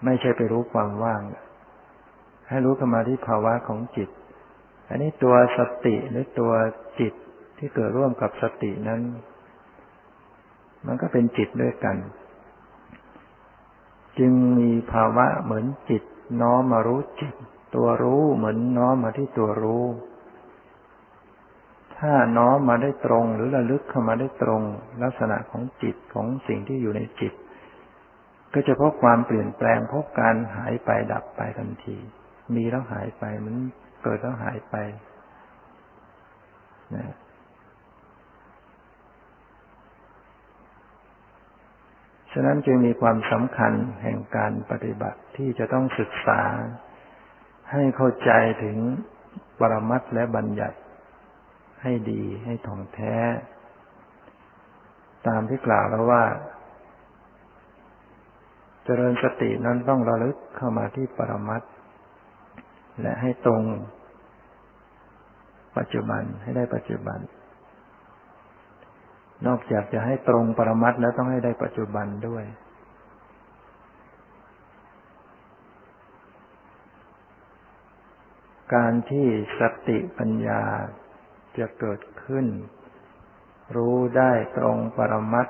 [0.05, 1.21] ไม่ใช่ไปรู้ความว่าง
[2.49, 4.09] ให้รู้เข้ามาที่ภาวะของจิต
[4.89, 6.51] อันนี้ตัวสติหรือตัว
[6.99, 7.13] จิต
[7.57, 9.01] ที่เกิดร่วมกับสตินั้น
[10.85, 11.95] มันก็เป็นจิตด้วยกัน
[14.19, 16.03] จึงมีภาวะเหมือนจิต
[16.41, 17.33] น้อมมารู้จิต
[17.75, 19.85] ตัวรู้เหมือนน้อมมาที่ตัวรู้
[21.97, 24.61] ถ้าน้อมมาได้ตรงหรือระลึกเข้ามาได้ตรง
[25.03, 27.33] ลักษณะของจิตของสิ่งที่อยู่ในจิต
[28.53, 31.97] ก็จะพบความเปลี่ยนแปลงพบการหายไปดับไปทันที
[32.55, 33.55] มีแล้วหายไปมัน
[34.03, 34.75] เกิดแล้วหายไป
[36.95, 37.05] นะ
[42.33, 46.41] ฉะนั้นจึงมีความสำคัญแห่งการปฏิบัติที่จะต้องศึกษา
[47.71, 48.31] ให้เข้าใจ
[48.63, 48.77] ถึง
[49.59, 50.77] ปรมัตและบัญญัติ
[51.83, 53.15] ให้ดีให้ถ่องแท้
[55.27, 56.23] ตามที่กล่าวแล้วว่า
[58.83, 61.61] เจริญสตินั้นต้องระลึกเข้ามาที่ปรมัต
[63.01, 63.63] และให้ตรง
[65.77, 67.19] ปัจจุบันให้ได้ปัจจุบัน
[69.47, 72.43] นอกจากจะให้ตรงปรมัตแล้วต้องให้ได้ปัจจุบันด้วย
[78.75, 79.27] การที่
[79.59, 80.61] สติปัญญา
[81.57, 82.45] จะเกิดขึ้น
[83.75, 85.47] รู้ได้ตรงปรมัต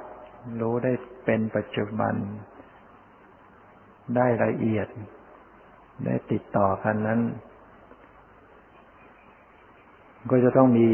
[0.61, 0.91] รู้ได้
[1.25, 2.15] เป็นปัจจุบัน
[4.15, 4.87] ได้ละเอียด
[6.05, 7.21] ได้ติดต่อกันนั้น
[10.29, 10.89] ก็จะต้องมี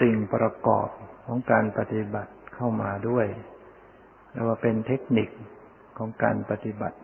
[0.00, 0.88] สิ่งประกอบ
[1.26, 3.26] ของการปฏิบัติเข้ามาด้วย
[4.32, 5.28] เรียกว่าเป็นเทคนิค
[5.98, 6.98] ของการปฏิบัติ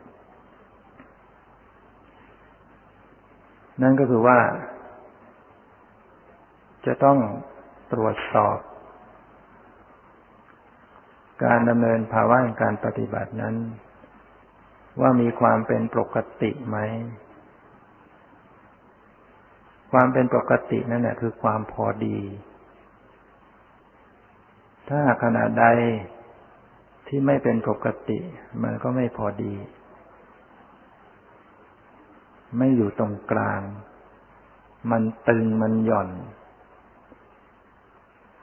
[3.82, 4.38] นั่นก็คือว่า
[6.86, 7.18] จะต้อง
[7.92, 8.58] ตรวจสอบ
[11.44, 13.56] การดำเนินภาวะการปฏิบัตินั้น
[15.00, 16.78] ว่ามีความเป็นปกติไหม
[19.92, 22.18] ความเป็นปกตินั่นแหละคือความพอดี
[24.88, 25.66] ถ้าขณะใด
[27.06, 28.18] ที่ไม่เป็นปกติ
[28.62, 29.54] มันก็ไม่พอดี
[32.58, 33.60] ไม่อยู่ตรงกลาง
[34.90, 36.10] มันตึงมันหย่อน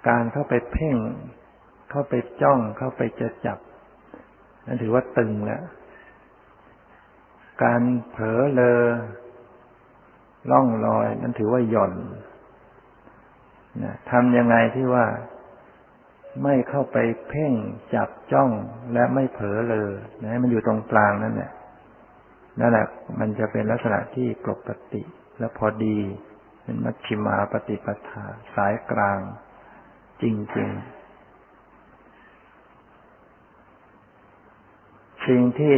[0.08, 0.98] การเข้าไปเพ่ง
[1.90, 3.60] เข้าไปจ้องเข้าไปจะจับ
[4.66, 5.64] นั่นถือว่าตึงแล้ว
[7.64, 7.82] การ
[8.12, 8.82] เผลอเลอ
[10.52, 11.94] ล่องลอย นั่นถือว่าหย่อน
[13.84, 15.06] นะทำยังไงที่ว่า
[16.44, 17.54] ไม่เข้าไปเพ่ง
[17.94, 18.52] จับจ้อง
[18.94, 19.92] และไม่เผลอเลย
[20.24, 21.52] นะมันอยู่ตรงกลางนั่นแหละ
[22.60, 22.86] นั่นแหละ
[23.20, 25.02] มันจะเป็นลักษณะที่ปกติ
[25.40, 25.98] และพอดี
[26.64, 28.26] เป็นมัชชิมาปฏิปทา
[28.56, 29.20] สายกลาง
[30.22, 30.24] จ
[30.58, 31.00] ริง ๆ
[35.28, 35.78] สิ่งที่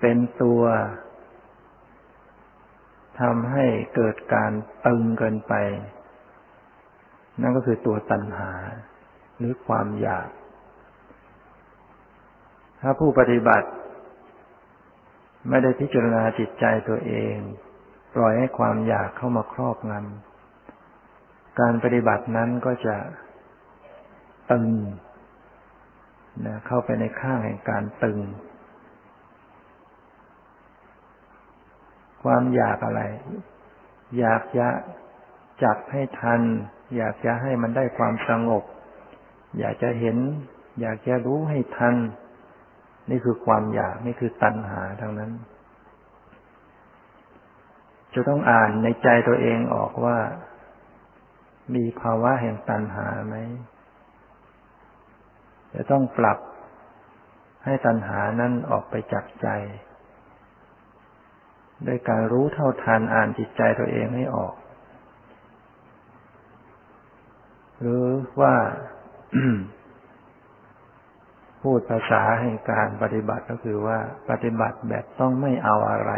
[0.00, 0.62] เป็นตัว
[3.20, 4.52] ทำให้เกิดการ
[4.86, 5.54] ตึงเกินไป
[7.40, 8.52] นั่นก็คือตัวตัณหา
[9.42, 10.28] หรือความอยาก
[12.80, 13.68] ถ้าผู้ปฏิบัติ
[15.48, 17.36] ไม่ได้พิจารณาจิตใจตัวเอง
[18.14, 22.96] ปล่อยให้ความอยากเข้ามาครอบงำการปฏิบัตินั้นก็จะ
[24.52, 24.68] ตึง
[26.46, 28.18] นะเข้าไปในข้างแห่งการตึง
[32.22, 33.02] ความอยากอะไร
[34.18, 34.68] อยากจะ
[35.62, 36.40] จับให้ทัน
[36.96, 38.64] อยากจะให้มันได้ความสงบ
[39.58, 40.16] อยากจะเห็น
[40.80, 41.94] อยากจะรู้ให้ทัน
[43.10, 45.32] นี่คือความอยากนี่คือตัณหาทั้งนั้น
[48.14, 50.18] จะต้องอ่านในใจตัวเองออกว่า
[51.74, 53.36] มีภาวะแห่งตัณหาไหม
[55.74, 56.38] จะต้องปรับ
[57.64, 59.48] ให้ตัณหานั้นออกไปจากใจ
[61.86, 64.54] ด้วยการรู้เท่าทันอ่านจิตใจตัวเองให้ออก
[67.80, 68.04] หรือ
[68.40, 68.54] ว่า
[71.62, 73.98] พูดภาษาแห่งการปฏิบัติก็คือว่า
[74.30, 76.12] ปฏิบัติแบบต้องไม่เอาอะไร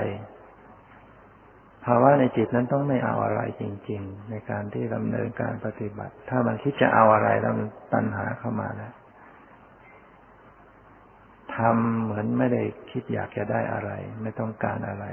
[1.85, 8.93] ภาวะในจิตนั้นต้องไม่เอาอะไรจริง ๆ ในการที่ดำเนินการปฏิบัติ ถ้ามันคิดจะเอาอะไรแล้วมันตัณหาเข้ามาแล้ว
[11.57, 13.91] ทำเหมือนไม่ได้คิดอยากจะได้อะไร
[14.23, 15.05] ไม่ต้องการอะไร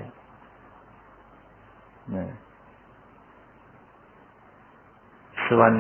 [5.48, 5.72] ส่วน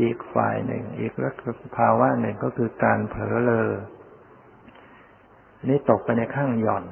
[0.00, 3.70] อีกฝ่ายหนึ่ง อีกลักษภาวะหนึ่งก็คือการเผลอเลอ
[5.68, 6.84] นี่ตกไปในข้างหย่อน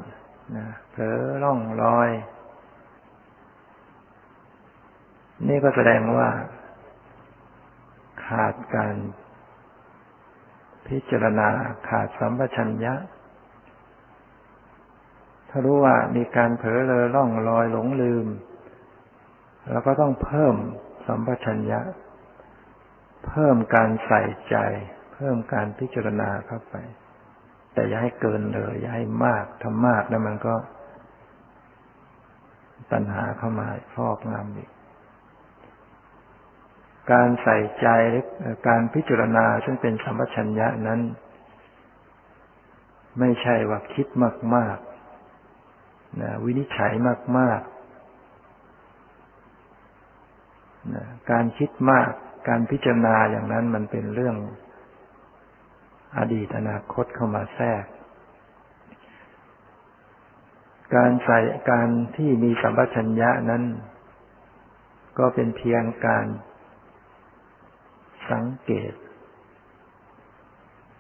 [0.57, 2.11] นะเผลอล่องลอย
[5.49, 6.29] นี่ก็แสดงว่า
[8.27, 8.95] ขาดการ
[10.87, 11.49] พิจารณา
[11.89, 12.95] ขาดสัมปชัญญะ
[15.49, 18.27] ถ้ารู้ว่ามีการเผลอเลอล่องลอยหลงลืม
[19.71, 20.55] เราก็ต้องเพิ่ม
[21.07, 21.81] สัมปชัญญะ
[23.27, 24.57] เพิ่มการใส่ใจ
[25.15, 26.75] เพิ่มการพิจารณาเข้าไป
[27.75, 30.55] แต่อย่าให้เกินเลย อย่าให้มากทำมากแล้วมันก็
[32.93, 34.71] ตัณหาเข้ามาฟอกงำอีก
[37.13, 37.89] การใส่ใจ
[38.69, 41.01] การพิจารณาซึ่งเป็นสัมปชัญญะนั้น
[43.19, 44.07] ไม่ใช่ว่าคิด
[44.55, 46.93] มากๆนะวินิจฉัย
[47.39, 47.73] มากๆ
[50.95, 52.13] นะการคิดมาก
[52.49, 54.37] การพิจารณาอย่างนั้นมันเป็นเรื่อง
[56.19, 57.85] อดีตอนาคตเข้ามาแทรก
[60.97, 61.39] การใส่
[61.71, 63.65] การที่มีสัมปชัญญะนั้น
[65.19, 66.27] ก็เป็นเพียงการ
[68.31, 68.93] สังเกต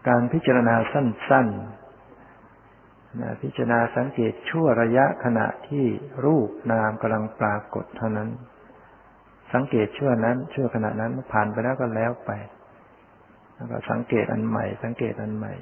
[0.09, 5.86] การพิจารณาสั้นๆนะพิจารณาสังเกตชั่วระยะขณะที่
[6.24, 8.28] รูปนามกำลังปรากฏเท่านั้น
[9.55, 12.30] สังเกตชั่วนั้น ชั่วขณะนั้นผ่านไปแล้วก็แล้วไป
[13.55, 15.53] แล้วก็สังเกตอันใหม่ สังเกตอันใหม่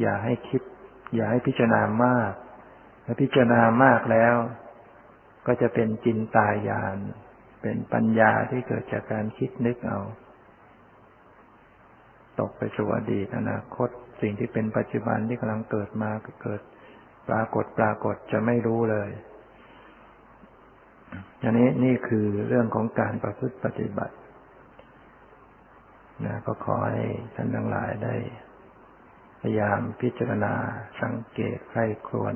[0.00, 0.62] อย่าให้คิด
[1.14, 2.32] อย่าให้พิจารณามาก
[3.04, 4.34] ถ้าพิจารณามากแล้ว
[5.46, 6.96] ก็จะเป็นจินตายาน
[7.62, 10.00] เป็นปัญญาที่เกิดจากการคิดนึกเอา
[12.40, 13.88] ตกไปสู่อดีตอนาคต
[14.20, 16.10] สิ่งที่เป็นปัจจุบันที่กำลังเกิดมา
[16.42, 16.60] เกิด
[17.28, 19.10] ปรากฏปรากฏจะไม่รู้เลย
[21.42, 24.14] อันนี้นี่คือเรื่องของการประพฤติปฏิบัติ
[26.26, 27.04] นะก็ขอให้
[27.34, 28.14] ท่านทั้งหลายได้
[29.40, 30.54] พยายามพิจารณา
[31.02, 32.34] สังเกตใครควร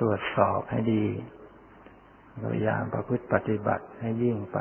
[0.00, 1.06] ตรวจสอบให้ดี
[2.42, 4.58] พยายามประพฤติปฏิบัติให้ยิ่งไป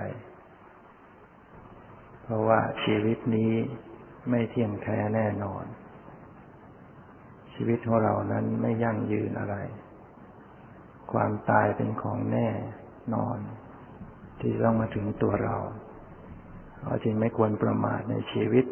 [2.23, 3.53] เพราะว่าชีวิตนี้
[4.29, 5.65] ไม่เที่ยงแท้แน่นอน
[7.61, 9.55] ชีวิตของเรานั้นไม่ยั่งยืนอะไร
[11.11, 12.49] ความตายเป็นของแน่
[13.13, 13.37] นอน
[14.39, 15.55] ที่ต้องมาถึงตัวเรา
[16.83, 18.65] เราจึงไม่ควรประมาทในชีวิต